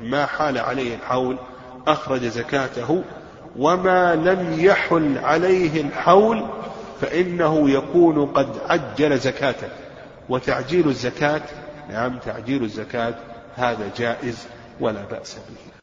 ما 0.00 0.26
حال 0.26 0.58
عليه 0.58 0.94
الحول 0.94 1.38
أخرج 1.86 2.24
زكاته. 2.24 3.02
وما 3.56 4.14
لم 4.14 4.56
يحل 4.58 5.18
عليه 5.18 5.80
الحول 5.80 6.46
فإنه 7.00 7.70
يكون 7.70 8.26
قد 8.26 8.48
عجل 8.68 9.18
زكاته. 9.18 9.68
وتعجيل 10.28 10.88
الزكاة 10.88 11.42
نعم 11.90 12.18
تعجيل 12.18 12.64
الزكاة 12.64 13.14
هذا 13.56 13.90
جائز 13.96 14.46
ولا 14.80 15.02
بأس 15.10 15.34
به. 15.34 15.75